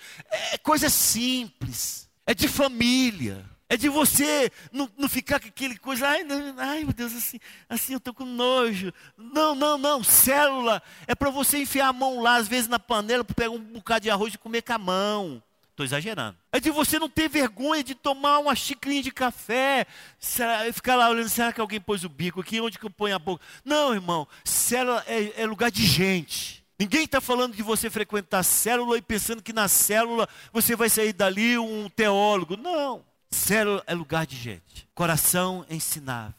É 0.51 0.57
coisa 0.57 0.89
simples. 0.89 2.09
É 2.25 2.33
de 2.33 2.47
família. 2.47 3.45
É 3.69 3.77
de 3.77 3.87
você 3.87 4.51
não, 4.71 4.89
não 4.97 5.07
ficar 5.07 5.39
com 5.39 5.47
aquele 5.47 5.77
coisa, 5.77 6.07
ai, 6.07 6.23
não, 6.23 6.55
ai 6.57 6.85
meu 6.85 6.93
Deus, 6.93 7.13
assim, 7.13 7.39
assim 7.69 7.93
eu 7.93 7.97
estou 7.97 8.15
com 8.15 8.25
nojo. 8.25 8.91
Não, 9.15 9.53
não, 9.53 9.77
não. 9.77 10.03
Célula 10.03 10.81
é 11.05 11.13
para 11.13 11.29
você 11.29 11.59
enfiar 11.59 11.89
a 11.89 11.93
mão 11.93 12.19
lá, 12.19 12.37
às 12.37 12.47
vezes 12.47 12.67
na 12.67 12.79
panela, 12.79 13.23
para 13.23 13.35
pegar 13.35 13.51
um 13.51 13.59
bocado 13.59 14.01
de 14.01 14.09
arroz 14.09 14.33
e 14.33 14.39
comer 14.39 14.63
com 14.63 14.73
a 14.73 14.77
mão. 14.79 15.43
Estou 15.77 15.85
exagerando. 15.85 16.35
É 16.51 16.59
de 16.59 16.71
você 16.71 16.97
não 16.97 17.07
ter 17.07 17.29
vergonha 17.29 17.83
de 17.83 17.93
tomar 17.93 18.39
uma 18.39 18.55
xicrinha 18.55 19.03
de 19.03 19.11
café, 19.11 19.85
será, 20.17 20.73
ficar 20.73 20.95
lá 20.95 21.07
olhando, 21.07 21.29
será 21.29 21.53
que 21.53 21.61
alguém 21.61 21.79
pôs 21.79 22.03
o 22.03 22.09
bico 22.09 22.41
aqui? 22.41 22.59
Onde 22.59 22.79
que 22.79 22.85
eu 22.87 22.89
ponho 22.89 23.15
a 23.15 23.19
boca? 23.19 23.45
Não, 23.63 23.93
irmão, 23.93 24.27
célula 24.43 25.03
é, 25.05 25.43
é 25.43 25.45
lugar 25.45 25.69
de 25.69 25.85
gente. 25.85 26.65
Ninguém 26.79 27.03
está 27.03 27.21
falando 27.21 27.55
de 27.55 27.61
você 27.61 27.91
frequentar 27.91 28.41
célula 28.41 28.97
e 28.97 29.03
pensando 29.03 29.43
que 29.43 29.53
na 29.53 29.67
célula 29.67 30.27
você 30.51 30.75
vai 30.75 30.89
sair 30.89 31.13
dali 31.13 31.59
um 31.59 31.87
teólogo. 31.89 32.57
Não. 32.57 33.05
Célula 33.29 33.83
é 33.85 33.93
lugar 33.93 34.25
de 34.25 34.35
gente. 34.35 34.89
Coração 34.95 35.63
ensinável. 35.69 36.33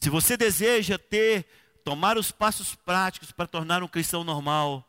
Se 0.00 0.08
você 0.08 0.34
deseja 0.34 0.96
ter, 0.96 1.44
tomar 1.84 2.16
os 2.16 2.32
passos 2.32 2.74
práticos 2.74 3.30
para 3.32 3.46
tornar 3.46 3.82
um 3.82 3.88
cristão 3.88 4.24
normal, 4.24 4.82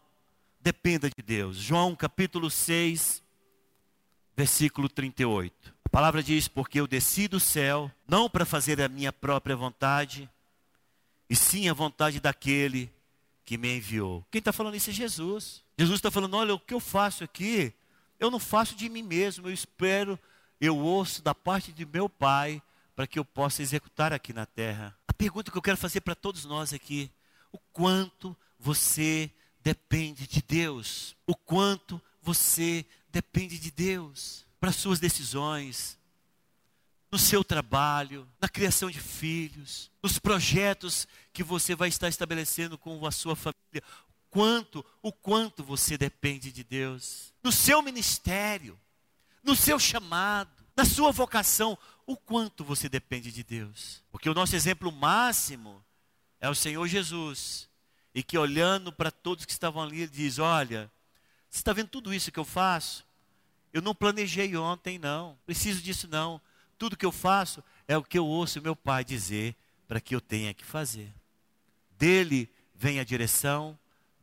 dependa 0.62 1.10
de 1.10 1.22
Deus. 1.22 1.58
João 1.58 1.94
capítulo 1.98 2.50
6, 2.50 3.27
versículo 4.38 4.88
38. 4.88 5.76
A 5.84 5.90
palavra 5.90 6.24
diz: 6.24 6.48
Porque 6.48 6.80
eu 6.80 6.88
desci 6.88 7.28
do 7.28 7.40
céu, 7.40 7.92
não 8.08 8.30
para 8.30 8.46
fazer 8.46 8.80
a 8.82 8.88
minha 8.88 9.12
própria 9.12 9.56
vontade, 9.56 10.30
e 11.30 11.36
sim 11.36 11.68
a 11.68 11.74
vontade 11.74 12.22
daquele 12.22 12.90
que 13.44 13.58
me 13.58 13.76
enviou. 13.76 14.24
Quem 14.32 14.40
está 14.40 14.54
falando 14.54 14.76
isso 14.76 14.92
é 14.92 14.94
Jesus. 14.94 15.64
Jesus 15.78 15.98
está 15.98 16.12
falando: 16.12 16.38
olha, 16.38 16.54
o 16.54 16.60
que 16.60 16.74
eu 16.74 16.80
faço 16.80 17.24
aqui, 17.24 17.74
eu 18.20 18.32
não 18.32 18.40
faço 18.40 18.76
de 18.76 18.88
mim 18.88 19.04
mesmo, 19.04 19.50
eu 19.50 19.54
espero 19.54 20.18
eu 20.60 20.78
ouço 20.78 21.22
da 21.22 21.36
parte 21.36 21.72
de 21.72 21.86
meu 21.86 22.10
Pai 22.10 22.62
para 22.96 23.08
que 23.08 23.20
eu 23.20 23.26
possa 23.26 23.62
executar 23.62 24.12
aqui 24.12 24.34
na 24.34 24.46
terra. 24.46 24.98
A 25.08 25.14
pergunta 25.14 25.52
que 25.52 25.58
eu 25.58 25.62
quero 25.62 25.78
fazer 25.78 26.02
para 26.02 26.16
todos 26.16 26.46
nós 26.46 26.74
aqui: 26.74 27.12
o 27.52 27.60
quanto 27.72 28.36
você 28.60 29.32
depende 29.62 30.28
de 30.28 30.42
Deus? 30.42 31.16
O 31.26 31.36
quanto 31.36 32.02
você 32.22 32.86
depende 33.10 33.60
de 33.60 33.72
Deus 33.72 34.46
para 34.60 34.72
suas 34.72 35.00
decisões, 35.00 35.98
no 37.12 37.18
seu 37.18 37.44
trabalho, 37.44 38.28
na 38.40 38.50
criação 38.50 38.92
de 38.92 39.00
filhos, 39.00 39.92
nos 40.04 40.20
projetos 40.20 41.08
que 41.32 41.44
você 41.44 41.76
vai 41.76 41.90
estar 41.90 42.10
estabelecendo 42.10 42.78
com 42.78 43.06
a 43.06 43.12
sua 43.12 43.36
família. 43.36 43.84
Quanto, 44.30 44.86
o 45.02 45.12
quanto 45.12 45.64
você 45.64 45.98
depende 45.98 46.52
de 46.52 46.64
Deus. 46.64 47.34
No 47.42 47.52
seu 47.52 47.82
ministério, 47.82 48.78
no 49.42 49.56
seu 49.56 49.80
chamado, 49.80 50.52
na 50.76 50.84
sua 50.84 51.12
vocação, 51.12 51.78
o 52.06 52.16
quanto 52.18 52.64
você 52.64 52.90
depende 52.90 53.32
de 53.32 53.44
Deus. 53.44 54.04
Porque 54.12 54.30
o 54.30 54.34
nosso 54.34 54.56
exemplo 54.56 54.92
máximo 54.92 55.84
é 56.40 56.50
o 56.50 56.56
Senhor 56.56 56.86
Jesus. 56.88 57.70
E 58.14 58.22
que 58.22 58.38
olhando 58.38 58.92
para 58.92 59.12
todos 59.12 59.46
que 59.46 59.52
estavam 59.52 59.82
ali, 59.82 60.02
ele 60.02 60.12
diz: 60.12 60.40
Olha, 60.40 60.92
você 61.58 61.62
está 61.62 61.74
vendo 61.74 61.90
tudo 61.90 62.14
isso 62.14 62.32
que 62.32 62.40
eu 62.40 62.46
faço? 62.46 63.04
Eu 63.74 63.82
não 63.82 63.96
planejei 63.96 64.56
ontem, 64.56 65.00
não. 65.00 65.38
Preciso 65.46 65.82
disso, 65.82 66.08
não. 66.08 66.40
Tudo 66.78 66.96
que 66.96 67.06
eu 67.06 67.12
faço 67.12 67.64
é 67.88 67.98
o 67.98 68.04
que 68.04 68.18
eu 68.18 68.26
ouço 68.26 68.62
meu 68.62 68.76
pai 68.76 69.04
dizer 69.04 69.56
para 69.88 70.00
que 70.00 70.14
eu 70.14 70.22
tenha 70.22 70.54
que 70.54 70.64
fazer. 70.64 71.12
Dele 71.98 72.48
vem 72.76 73.00
a 73.00 73.04
direção, 73.04 73.78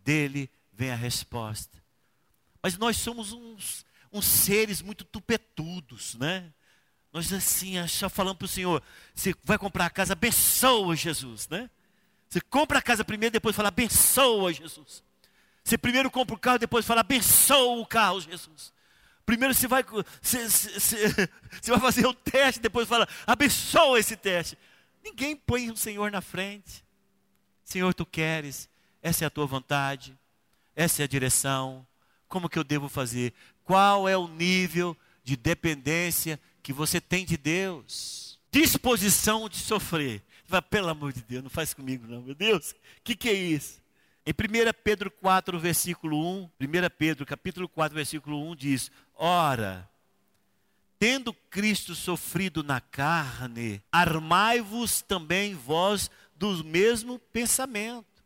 dele 0.04 0.48
vem 0.72 0.90
a 0.90 0.96
resposta. 0.96 1.82
Mas 2.62 2.78
nós 2.78 2.96
somos 2.98 3.32
uns, 3.32 3.84
uns 4.12 4.26
seres 4.26 4.80
muito 4.80 5.04
tupetudos, 5.04 6.14
né? 6.14 6.52
Nós 7.12 7.32
assim, 7.32 7.84
só 7.88 8.08
falando 8.08 8.36
para 8.36 8.46
o 8.46 8.48
Senhor, 8.48 8.80
você 9.12 9.34
vai 9.42 9.58
comprar 9.58 9.86
a 9.86 9.90
casa, 9.90 10.12
abençoa 10.12 10.94
Jesus, 10.94 11.48
né? 11.48 11.68
Você 12.28 12.40
compra 12.40 12.78
a 12.78 12.82
casa 12.82 13.04
primeiro, 13.04 13.32
depois 13.32 13.56
fala, 13.56 13.68
abençoa 13.68 14.52
Jesus. 14.52 15.02
Você 15.64 15.78
primeiro 15.78 16.10
compra 16.10 16.36
o 16.36 16.38
carro, 16.38 16.58
depois 16.58 16.84
fala, 16.84 17.00
abençoa 17.00 17.80
o 17.80 17.86
carro, 17.86 18.20
Jesus. 18.20 18.72
Primeiro 19.24 19.54
você 19.54 19.66
vai, 19.66 19.82
você, 20.20 20.48
você, 20.48 21.08
você 21.60 21.70
vai 21.70 21.80
fazer 21.80 22.06
o 22.06 22.12
teste, 22.12 22.60
depois 22.60 22.86
fala, 22.86 23.08
abençoa 23.26 23.98
esse 23.98 24.14
teste. 24.14 24.58
Ninguém 25.02 25.34
põe 25.34 25.70
o 25.70 25.76
Senhor 25.76 26.10
na 26.10 26.20
frente. 26.20 26.84
Senhor, 27.64 27.94
tu 27.94 28.04
queres, 28.04 28.68
essa 29.02 29.24
é 29.24 29.26
a 29.26 29.30
tua 29.30 29.46
vontade, 29.46 30.16
essa 30.76 31.02
é 31.02 31.04
a 31.04 31.08
direção. 31.08 31.86
Como 32.28 32.48
que 32.48 32.58
eu 32.58 32.64
devo 32.64 32.88
fazer? 32.88 33.32
Qual 33.64 34.06
é 34.06 34.16
o 34.16 34.28
nível 34.28 34.94
de 35.22 35.34
dependência 35.34 36.38
que 36.62 36.74
você 36.74 37.00
tem 37.00 37.24
de 37.24 37.38
Deus? 37.38 38.38
Disposição 38.50 39.48
de 39.48 39.56
sofrer. 39.56 40.22
Pelo 40.68 40.90
amor 40.90 41.12
de 41.12 41.22
Deus, 41.22 41.42
não 41.42 41.50
faz 41.50 41.72
comigo 41.72 42.06
não, 42.06 42.20
meu 42.20 42.34
Deus. 42.34 42.72
O 42.72 42.76
que, 43.02 43.16
que 43.16 43.30
é 43.30 43.32
isso? 43.32 43.82
Em 44.26 44.32
1 44.32 44.72
Pedro 44.82 45.10
4, 45.10 45.58
versículo 45.58 46.18
1, 46.18 46.50
1 46.58 46.68
Pedro 46.96 47.26
capítulo 47.26 47.68
4, 47.68 47.94
versículo 47.94 48.42
1 48.50 48.56
diz: 48.56 48.90
Ora, 49.14 49.88
tendo 50.98 51.34
Cristo 51.34 51.94
sofrido 51.94 52.64
na 52.64 52.80
carne, 52.80 53.82
armai-vos 53.92 55.02
também 55.02 55.54
vós 55.54 56.10
do 56.34 56.64
mesmo 56.64 57.18
pensamento. 57.18 58.24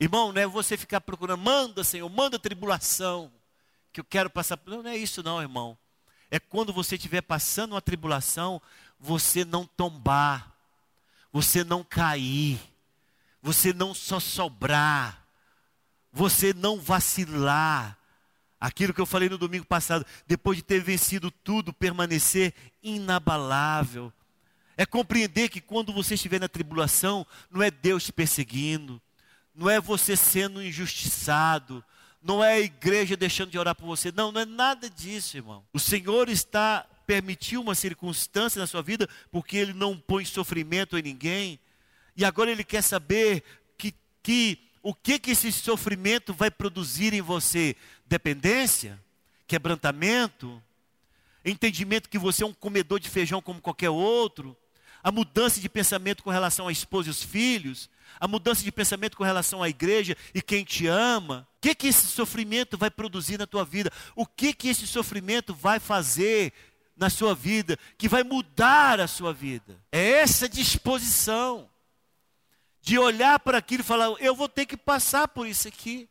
Irmão, 0.00 0.32
não 0.32 0.42
é 0.42 0.46
você 0.46 0.76
ficar 0.76 1.00
procurando, 1.00 1.40
manda, 1.40 1.84
Senhor, 1.84 2.08
manda 2.10 2.36
tribulação, 2.36 3.32
que 3.92 4.00
eu 4.00 4.04
quero 4.04 4.28
passar. 4.28 4.58
Não, 4.66 4.82
não 4.82 4.90
é 4.90 4.96
isso, 4.96 5.22
não, 5.22 5.40
irmão. 5.40 5.78
É 6.28 6.40
quando 6.40 6.72
você 6.72 6.96
estiver 6.96 7.22
passando 7.22 7.72
uma 7.72 7.80
tribulação, 7.80 8.60
você 8.98 9.44
não 9.44 9.64
tombar, 9.64 10.52
você 11.32 11.62
não 11.62 11.84
cair, 11.84 12.58
você 13.46 13.72
não 13.72 13.94
só 13.94 14.18
sobrar, 14.18 15.24
você 16.12 16.52
não 16.52 16.80
vacilar. 16.80 17.96
Aquilo 18.58 18.92
que 18.92 19.00
eu 19.00 19.06
falei 19.06 19.28
no 19.28 19.38
domingo 19.38 19.64
passado, 19.64 20.04
depois 20.26 20.56
de 20.56 20.64
ter 20.64 20.82
vencido 20.82 21.30
tudo, 21.30 21.72
permanecer 21.72 22.52
inabalável. 22.82 24.12
É 24.76 24.84
compreender 24.84 25.48
que 25.48 25.60
quando 25.60 25.92
você 25.92 26.14
estiver 26.14 26.40
na 26.40 26.48
tribulação, 26.48 27.24
não 27.48 27.62
é 27.62 27.70
Deus 27.70 28.06
te 28.06 28.12
perseguindo, 28.12 29.00
não 29.54 29.70
é 29.70 29.80
você 29.80 30.16
sendo 30.16 30.60
injustiçado, 30.60 31.84
não 32.20 32.42
é 32.42 32.54
a 32.54 32.60
igreja 32.60 33.16
deixando 33.16 33.52
de 33.52 33.58
orar 33.60 33.76
por 33.76 33.86
você. 33.86 34.10
Não, 34.10 34.32
não 34.32 34.40
é 34.40 34.44
nada 34.44 34.90
disso, 34.90 35.36
irmão. 35.36 35.64
O 35.72 35.78
Senhor 35.78 36.28
está 36.28 36.84
permitiu 37.06 37.60
uma 37.60 37.76
circunstância 37.76 38.58
na 38.58 38.66
sua 38.66 38.82
vida 38.82 39.08
porque 39.30 39.56
ele 39.56 39.72
não 39.72 39.96
põe 39.96 40.24
sofrimento 40.24 40.98
em 40.98 41.02
ninguém. 41.02 41.60
E 42.16 42.24
agora 42.24 42.50
ele 42.50 42.64
quer 42.64 42.82
saber 42.82 43.42
que, 43.76 43.94
que 44.22 44.58
o 44.82 44.94
que 44.94 45.18
que 45.18 45.32
esse 45.32 45.50
sofrimento 45.52 46.32
vai 46.32 46.50
produzir 46.50 47.12
em 47.12 47.20
você? 47.20 47.74
Dependência, 48.06 49.02
quebrantamento, 49.46 50.62
entendimento 51.44 52.08
que 52.08 52.18
você 52.18 52.44
é 52.44 52.46
um 52.46 52.54
comedor 52.54 53.00
de 53.00 53.10
feijão 53.10 53.42
como 53.42 53.60
qualquer 53.60 53.90
outro, 53.90 54.56
a 55.02 55.12
mudança 55.12 55.60
de 55.60 55.68
pensamento 55.68 56.22
com 56.22 56.30
relação 56.30 56.68
à 56.68 56.72
esposa 56.72 57.08
e 57.08 57.10
os 57.10 57.22
filhos, 57.22 57.90
a 58.18 58.26
mudança 58.26 58.62
de 58.62 58.72
pensamento 58.72 59.16
com 59.16 59.24
relação 59.24 59.62
à 59.62 59.68
igreja 59.68 60.16
e 60.34 60.40
quem 60.40 60.64
te 60.64 60.86
ama. 60.86 61.46
O 61.56 61.60
que 61.60 61.74
que 61.74 61.88
esse 61.88 62.06
sofrimento 62.06 62.78
vai 62.78 62.90
produzir 62.90 63.38
na 63.38 63.46
tua 63.46 63.64
vida? 63.64 63.92
O 64.14 64.24
que 64.24 64.52
que 64.52 64.68
esse 64.68 64.86
sofrimento 64.86 65.54
vai 65.54 65.78
fazer 65.78 66.52
na 66.96 67.10
sua 67.10 67.34
vida, 67.34 67.78
que 67.98 68.08
vai 68.08 68.22
mudar 68.22 69.00
a 69.00 69.06
sua 69.06 69.32
vida? 69.32 69.78
É 69.92 70.20
essa 70.20 70.48
disposição 70.48 71.68
de 72.86 73.00
olhar 73.00 73.40
para 73.40 73.58
aquilo 73.58 73.80
e 73.80 73.84
falar: 73.84 74.14
eu 74.20 74.32
vou 74.32 74.48
ter 74.48 74.64
que 74.64 74.76
passar 74.76 75.26
por 75.26 75.44
isso 75.44 75.66
aqui. 75.66 76.08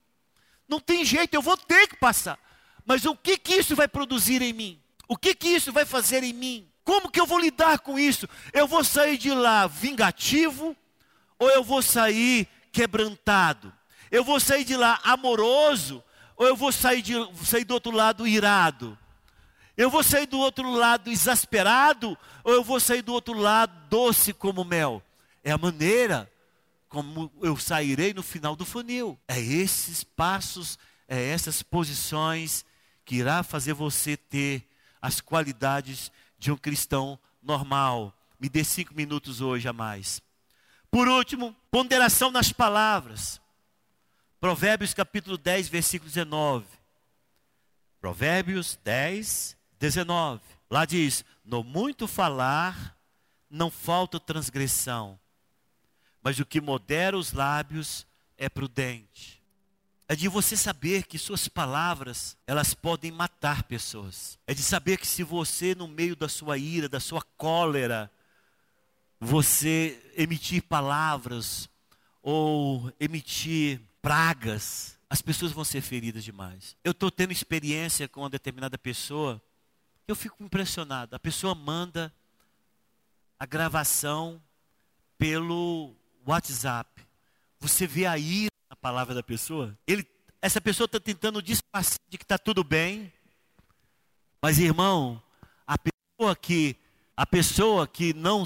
Não 0.68 0.78
tem 0.78 1.06
jeito, 1.06 1.34
eu 1.34 1.42
vou 1.42 1.56
ter 1.56 1.88
que 1.88 1.96
passar. 1.96 2.38
Mas 2.86 3.06
o 3.06 3.16
que 3.16 3.38
que 3.38 3.56
isso 3.56 3.78
vai 3.78 3.88
produzir 3.88 4.42
em 4.42 4.52
mim? 4.52 4.82
O 5.08 5.16
que 5.16 5.34
que 5.34 5.48
isso 5.48 5.72
vai 5.72 5.86
fazer 5.86 6.22
em 6.22 6.34
mim? 6.34 6.68
Como 6.84 7.10
que 7.10 7.20
eu 7.20 7.26
vou 7.26 7.40
lidar 7.40 7.80
com 7.80 7.98
isso? 7.98 8.28
Eu 8.52 8.68
vou 8.68 8.84
sair 8.84 9.18
de 9.18 9.32
lá 9.32 9.68
vingativo 9.68 10.76
ou 11.40 11.50
eu 11.50 11.64
vou 11.64 11.82
sair 11.82 12.46
quebrantado? 12.74 13.72
Eu 14.12 14.26
vou 14.26 14.38
sair 14.38 14.66
de 14.66 14.76
lá 14.76 15.00
amoroso 15.02 16.04
ou 16.36 16.46
eu 16.46 16.58
vou 16.58 16.74
sair, 16.74 17.02
de, 17.02 17.14
sair 17.46 17.64
do 17.64 17.74
outro 17.74 17.92
lado 17.92 18.28
irado? 18.28 18.98
Eu 19.78 19.90
vou 19.90 20.04
sair 20.04 20.26
do 20.26 20.40
outro 20.40 20.70
lado 20.70 21.10
exasperado 21.10 22.18
ou 22.44 22.54
eu 22.54 22.64
vou 22.64 22.82
sair 22.82 23.02
do 23.02 23.14
outro 23.14 23.34
lado 23.34 23.72
doce 23.90 24.34
como 24.34 24.66
mel? 24.66 25.02
É 25.42 25.52
a 25.52 25.58
maneira 25.58 26.30
como 26.96 27.30
eu 27.42 27.58
sairei 27.58 28.14
no 28.14 28.24
final 28.24 28.56
do 28.56 28.66
funil. 28.66 29.20
É 29.28 29.38
esses 29.38 30.02
passos, 30.02 30.80
é 31.10 31.28
essas 31.28 31.62
posições 31.62 32.64
que 33.04 33.18
irá 33.18 33.44
fazer 33.44 33.74
você 33.74 34.16
ter 34.16 34.66
as 35.02 35.20
qualidades 35.20 36.10
de 36.40 36.54
um 36.54 36.56
cristão 36.56 37.20
normal. 37.44 38.18
Me 38.40 38.48
dê 38.48 38.64
cinco 38.64 38.96
minutos 38.96 39.42
hoje 39.42 39.68
a 39.68 39.74
mais. 39.74 40.22
Por 40.90 41.10
último, 41.10 41.54
ponderação 41.70 42.32
nas 42.32 42.54
palavras. 42.54 43.42
Provérbios 44.40 44.94
capítulo 44.94 45.38
10, 45.38 45.68
versículo 45.68 46.10
19. 46.10 46.66
Provérbios 48.00 48.80
10, 48.86 49.58
19. 49.78 50.42
Lá 50.70 50.86
diz: 50.86 51.26
No 51.44 51.62
muito 51.62 52.08
falar 52.08 52.98
não 53.50 53.70
falta 53.70 54.18
transgressão, 54.18 55.20
mas 56.26 56.40
o 56.40 56.46
que 56.46 56.60
modera 56.60 57.16
os 57.16 57.32
lábios 57.34 58.08
é 58.36 58.50
prudente 58.50 59.46
é 60.08 60.16
de 60.16 60.28
você 60.28 60.58
saber 60.58 61.04
que 61.04 61.18
suas 61.18 61.48
palavras, 61.48 62.38
elas 62.46 62.74
podem 62.74 63.12
matar 63.12 63.64
pessoas. 63.64 64.38
É 64.46 64.54
de 64.54 64.62
saber 64.62 64.98
que 64.98 65.08
se 65.08 65.24
você, 65.24 65.74
no 65.74 65.88
meio 65.88 66.16
da 66.16 66.30
sua 66.30 66.58
ira, 66.58 66.88
da 66.88 67.00
sua 67.00 67.22
cólera, 67.38 68.12
você 69.20 70.00
emitir 70.16 70.62
palavras 70.64 71.68
ou 72.22 72.92
emitir 73.00 73.82
pragas, 74.02 75.00
as 75.10 75.22
pessoas 75.22 75.52
vão 75.52 75.64
ser 75.64 75.82
feridas 75.82 76.24
demais. 76.24 76.76
Eu 76.84 76.92
estou 76.92 77.10
tendo 77.10 77.32
experiência 77.32 78.08
com 78.08 78.22
uma 78.22 78.30
determinada 78.30 78.78
pessoa, 78.78 79.42
eu 80.08 80.16
fico 80.16 80.44
impressionado. 80.44 81.16
A 81.16 81.20
pessoa 81.20 81.56
manda 81.56 82.14
a 83.40 83.46
gravação 83.46 84.40
pelo 85.18 85.96
WhatsApp. 86.26 86.90
Você 87.60 87.88
vê 87.88 88.06
a 88.06 88.18
ira 88.18 88.50
a 88.70 88.76
palavra 88.76 89.14
da 89.14 89.24
pessoa, 89.24 89.78
ele, 89.88 90.08
essa 90.42 90.60
pessoa 90.60 90.86
está 90.86 91.00
tentando 91.00 91.42
disfarçar 91.42 92.00
de 92.10 92.18
que 92.18 92.24
está 92.24 92.38
tudo 92.38 92.64
bem. 92.64 93.12
Mas 94.42 94.60
irmão, 94.60 95.22
a 95.66 95.76
pessoa 95.78 96.36
que 96.36 96.76
a 97.18 97.26
pessoa 97.26 97.88
que 97.88 98.14
não 98.14 98.44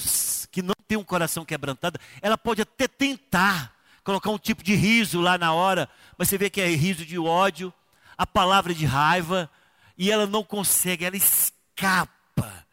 que 0.51 0.61
não 0.61 0.75
tem 0.87 0.97
um 0.97 1.03
coração 1.03 1.43
quebrantado, 1.43 1.99
ela 2.21 2.37
pode 2.37 2.61
até 2.61 2.87
tentar 2.87 3.75
colocar 4.03 4.29
um 4.29 4.37
tipo 4.37 4.63
de 4.63 4.75
riso 4.75 5.19
lá 5.19 5.37
na 5.37 5.53
hora, 5.53 5.89
mas 6.17 6.29
você 6.29 6.37
vê 6.37 6.49
que 6.49 6.61
é 6.61 6.67
riso 6.67 7.05
de 7.05 7.19
ódio, 7.19 7.73
a 8.17 8.25
palavra 8.25 8.73
de 8.73 8.85
raiva, 8.85 9.49
e 9.97 10.11
ela 10.11 10.25
não 10.25 10.43
consegue, 10.43 11.05
ela 11.05 11.17
escapa 11.17 12.65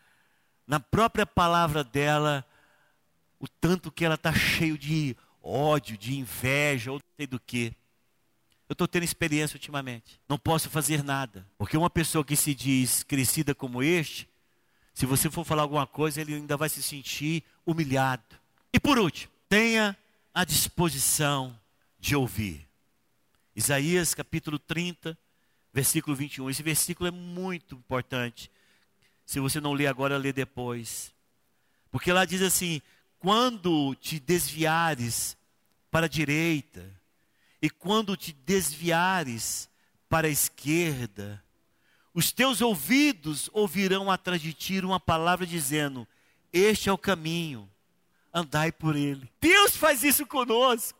na 0.67 0.79
própria 0.79 1.27
palavra 1.27 1.83
dela 1.83 2.46
o 3.39 3.49
tanto 3.49 3.93
que 3.93 4.05
ela 4.05 4.15
está 4.15 4.33
cheio 4.33 4.79
de 4.79 5.17
ódio, 5.43 5.97
de 5.97 6.17
inveja, 6.17 6.91
ou 6.93 6.99
não 6.99 7.17
sei 7.17 7.27
do 7.27 7.39
que. 7.39 7.75
Eu 8.69 8.73
estou 8.73 8.89
tendo 8.89 9.05
experiência 9.05 9.57
ultimamente. 9.57 10.21
Não 10.29 10.39
posso 10.39 10.69
fazer 10.69 11.05
nada. 11.05 11.47
Porque 11.57 11.77
uma 11.77 11.91
pessoa 11.91 12.25
que 12.25 12.35
se 12.35 12.55
diz 12.55 13.03
crescida 13.03 13.55
como 13.55 13.83
este, 13.83 14.29
Se 14.93 15.05
você 15.05 15.31
for 15.31 15.45
falar 15.45 15.61
alguma 15.61 15.87
coisa, 15.87 16.23
ele 16.23 16.35
ainda 16.35 16.57
vai 16.57 16.71
se 16.71 16.83
sentir 16.83 17.45
humilhado. 17.67 18.35
E 18.73 18.81
por 18.81 18.99
último, 18.99 19.31
tenha 19.47 19.95
a 20.33 20.43
disposição 20.43 21.55
de 22.01 22.17
ouvir. 22.17 22.67
Isaías 23.55 24.15
capítulo 24.15 24.59
30, 24.59 25.17
versículo 25.71 26.17
21. 26.17 26.49
Esse 26.49 26.63
versículo 26.63 27.09
é 27.09 27.11
muito 27.11 27.75
importante. 27.75 28.51
Se 29.27 29.39
você 29.39 29.61
não 29.61 29.75
lê 29.75 29.87
agora, 29.87 30.17
lê 30.17 30.33
depois. 30.33 31.15
Porque 31.91 32.11
lá 32.11 32.25
diz 32.25 32.41
assim: 32.41 32.81
quando 33.19 33.95
te 33.95 34.21
desviares 34.21 35.37
para 35.91 36.07
a 36.07 36.09
direita, 36.09 36.95
e 37.61 37.71
quando 37.71 38.17
te 38.17 38.33
desviares 38.33 39.69
para 40.09 40.27
a 40.27 40.31
esquerda, 40.31 41.43
os 42.15 42.33
teus 42.33 42.61
ouvidos 42.61 43.51
ouvirão 43.53 44.11
atrás 44.11 44.41
de 44.41 44.53
ti 44.53 44.79
uma 44.81 45.01
palavra 45.01 45.47
dizendo: 45.47 46.07
Este 46.53 46.89
é 46.89 46.93
o 46.93 46.99
caminho, 46.99 47.69
andai 48.33 48.73
por 48.73 48.97
ele. 48.97 49.31
Deus 49.41 49.77
faz 49.77 50.03
isso 50.03 50.27
conosco. 50.27 50.99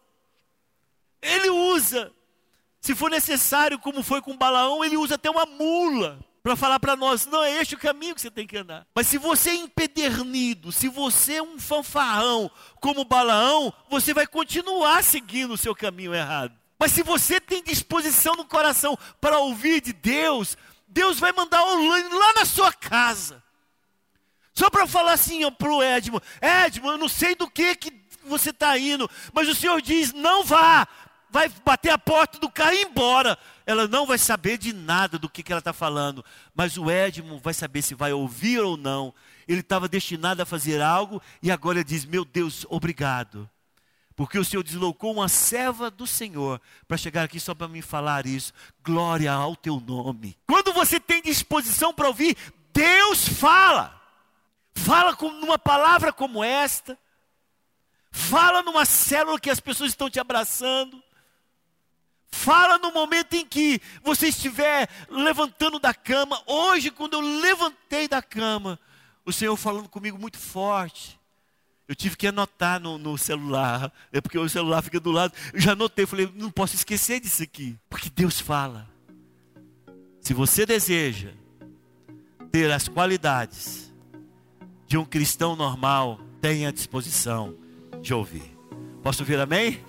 Ele 1.23 1.51
usa, 1.51 2.13
se 2.81 2.95
for 2.95 3.11
necessário, 3.11 3.79
como 3.79 4.03
foi 4.03 4.21
com 4.21 4.37
Balaão, 4.37 4.85
ele 4.85 4.97
usa 4.97 5.17
até 5.17 5.31
uma 5.31 5.47
mula 5.47 6.19
para 6.47 6.55
falar 6.55 6.79
para 6.79 6.95
nós: 6.95 7.27
não 7.27 7.43
é 7.43 7.61
este 7.61 7.75
o 7.75 7.79
caminho 7.79 8.15
que 8.15 8.21
você 8.21 8.31
tem 8.31 8.47
que 8.47 8.57
andar. 8.57 8.87
Mas 8.95 9.09
se 9.09 9.19
você 9.19 9.51
é 9.51 9.55
empedernido, 9.57 10.71
se 10.71 10.89
você 10.89 11.35
é 11.35 11.43
um 11.43 11.59
fanfarrão 11.59 12.49
como 12.81 13.05
Balaão, 13.05 13.75
você 13.91 14.15
vai 14.15 14.29
continuar 14.29 15.03
seguindo 15.03 15.55
o 15.55 15.59
seu 15.59 15.75
caminho 15.75 16.15
errado. 16.15 16.57
Mas 16.79 16.93
se 16.93 17.03
você 17.03 17.41
tem 17.41 17.65
disposição 17.65 18.37
no 18.37 18.45
coração 18.45 18.97
para 19.21 19.41
ouvir 19.41 19.81
de 19.81 19.93
Deus, 19.93 20.57
Deus 20.87 21.19
vai 21.19 21.33
mandar 21.33 21.65
online 21.65 22.09
lá 22.15 22.35
na 22.35 22.45
sua 22.45 22.73
casa. 22.73 23.43
Só 24.55 24.71
para 24.71 24.87
falar 24.87 25.15
assim 25.15 25.51
para 25.51 25.69
o 25.69 25.83
Edmo: 25.83 26.23
Edmo, 26.41 26.91
eu 26.91 26.97
não 26.97 27.09
sei 27.09 27.35
do 27.35 27.51
que, 27.51 27.75
que 27.75 27.93
você 28.25 28.51
está 28.51 28.79
indo, 28.79 29.11
mas 29.33 29.49
o 29.49 29.55
Senhor 29.55 29.83
diz: 29.83 30.13
não 30.13 30.45
vá, 30.45 30.87
vai 31.37 31.51
bater 31.63 31.91
a 31.91 31.99
porta 31.99 32.39
do 32.39 32.49
carro 32.49 32.73
e 32.73 32.81
ir 32.81 32.87
embora. 32.87 33.39
Ela 33.67 33.87
não 33.87 34.07
vai 34.07 34.17
saber 34.17 34.57
de 34.57 34.73
nada 34.73 35.19
do 35.19 35.29
que, 35.29 35.43
que 35.43 35.53
ela 35.53 35.59
está 35.59 35.73
falando, 35.75 36.25
mas 36.55 36.79
o 36.79 36.91
Edmo 36.91 37.39
vai 37.41 37.53
saber 37.53 37.83
se 37.83 37.95
vai 37.95 38.11
ouvir 38.11 38.61
ou 38.61 38.75
não. 38.75 39.13
Ele 39.47 39.61
estava 39.61 39.87
destinado 39.87 40.41
a 40.41 40.47
fazer 40.47 40.81
algo 40.81 41.21
e 41.43 41.51
agora 41.51 41.77
ele 41.77 41.85
diz: 41.85 42.07
Meu 42.07 42.25
Deus, 42.25 42.65
obrigado. 42.71 43.49
Porque 44.15 44.39
o 44.39 44.45
Senhor 44.47 44.63
deslocou 44.63 45.13
uma 45.13 45.29
serva 45.29 45.91
do 45.91 46.07
Senhor 46.07 46.59
para 46.89 46.97
chegar 46.97 47.25
aqui 47.25 47.39
só 47.39 47.55
para 47.55 47.69
me 47.69 47.83
falar 47.83 48.25
isso. 48.25 48.51
Glória 48.83 49.31
ao 49.31 49.55
teu 49.55 49.79
nome. 49.79 50.39
Quando 50.47 50.73
você 50.73 50.99
tem 50.99 51.21
disposição 51.21 51.93
para 51.93 52.09
ouvir, 52.09 52.35
Deus 52.73 53.29
fala. 53.29 54.01
Fala 54.75 55.15
com 55.15 55.27
uma 55.27 55.59
palavra 55.59 56.15
como 56.15 56.43
esta. 56.43 56.99
Fala 58.11 58.63
numa 58.63 58.87
célula 58.87 59.39
que 59.39 59.51
as 59.51 59.61
pessoas 59.61 59.91
estão 59.91 60.09
te 60.09 60.19
abraçando. 60.19 61.05
Fala 62.31 62.79
no 62.79 62.93
momento 62.93 63.35
em 63.35 63.47
que 63.47 63.81
você 64.03 64.29
estiver 64.29 64.89
levantando 65.09 65.79
da 65.79 65.95
cama. 65.95 66.41
Hoje, 66.47 66.91
quando 66.91 67.15
eu 67.15 67.21
levantei 67.21 68.09
da 68.09 68.23
cama, 68.23 68.79
o 69.25 69.33
Senhor 69.33 69.57
falando 69.57 69.89
comigo 69.89 70.19
muito 70.19 70.39
forte. 70.39 71.19
Eu 71.89 71.95
tive 71.95 72.17
que 72.17 72.27
anotar 72.27 72.81
no, 72.81 72.99
no, 72.99 73.17
celular, 73.17 73.93
é 74.13 74.21
porque 74.21 74.39
o 74.39 74.49
celular 74.49 74.83
fica 74.83 74.99
do 74.99 75.13
lado. 75.13 75.33
Eu 75.53 75.61
já 75.61 75.73
anotei, 75.73 76.05
falei, 76.05 76.31
não 76.35 76.51
posso 76.51 76.75
esquecer 76.75 77.21
disso 77.21 77.43
aqui, 77.43 77.79
porque 77.89 78.11
Deus 78.11 78.41
fala. 78.41 78.89
Se 80.21 80.35
você 80.35 80.67
deseja 80.67 81.31
ter 82.51 82.73
as 82.73 82.89
qualidades 82.89 83.93
de 84.87 84.99
um 84.99 85.05
cristão 85.05 85.55
normal, 85.55 86.21
tenha 86.41 86.71
a 86.71 86.73
disposição 86.73 87.57
de 88.03 88.13
ouvir. 88.13 88.57
Posso 89.03 89.23
ouvir 89.23 89.39
amém? 89.39 89.85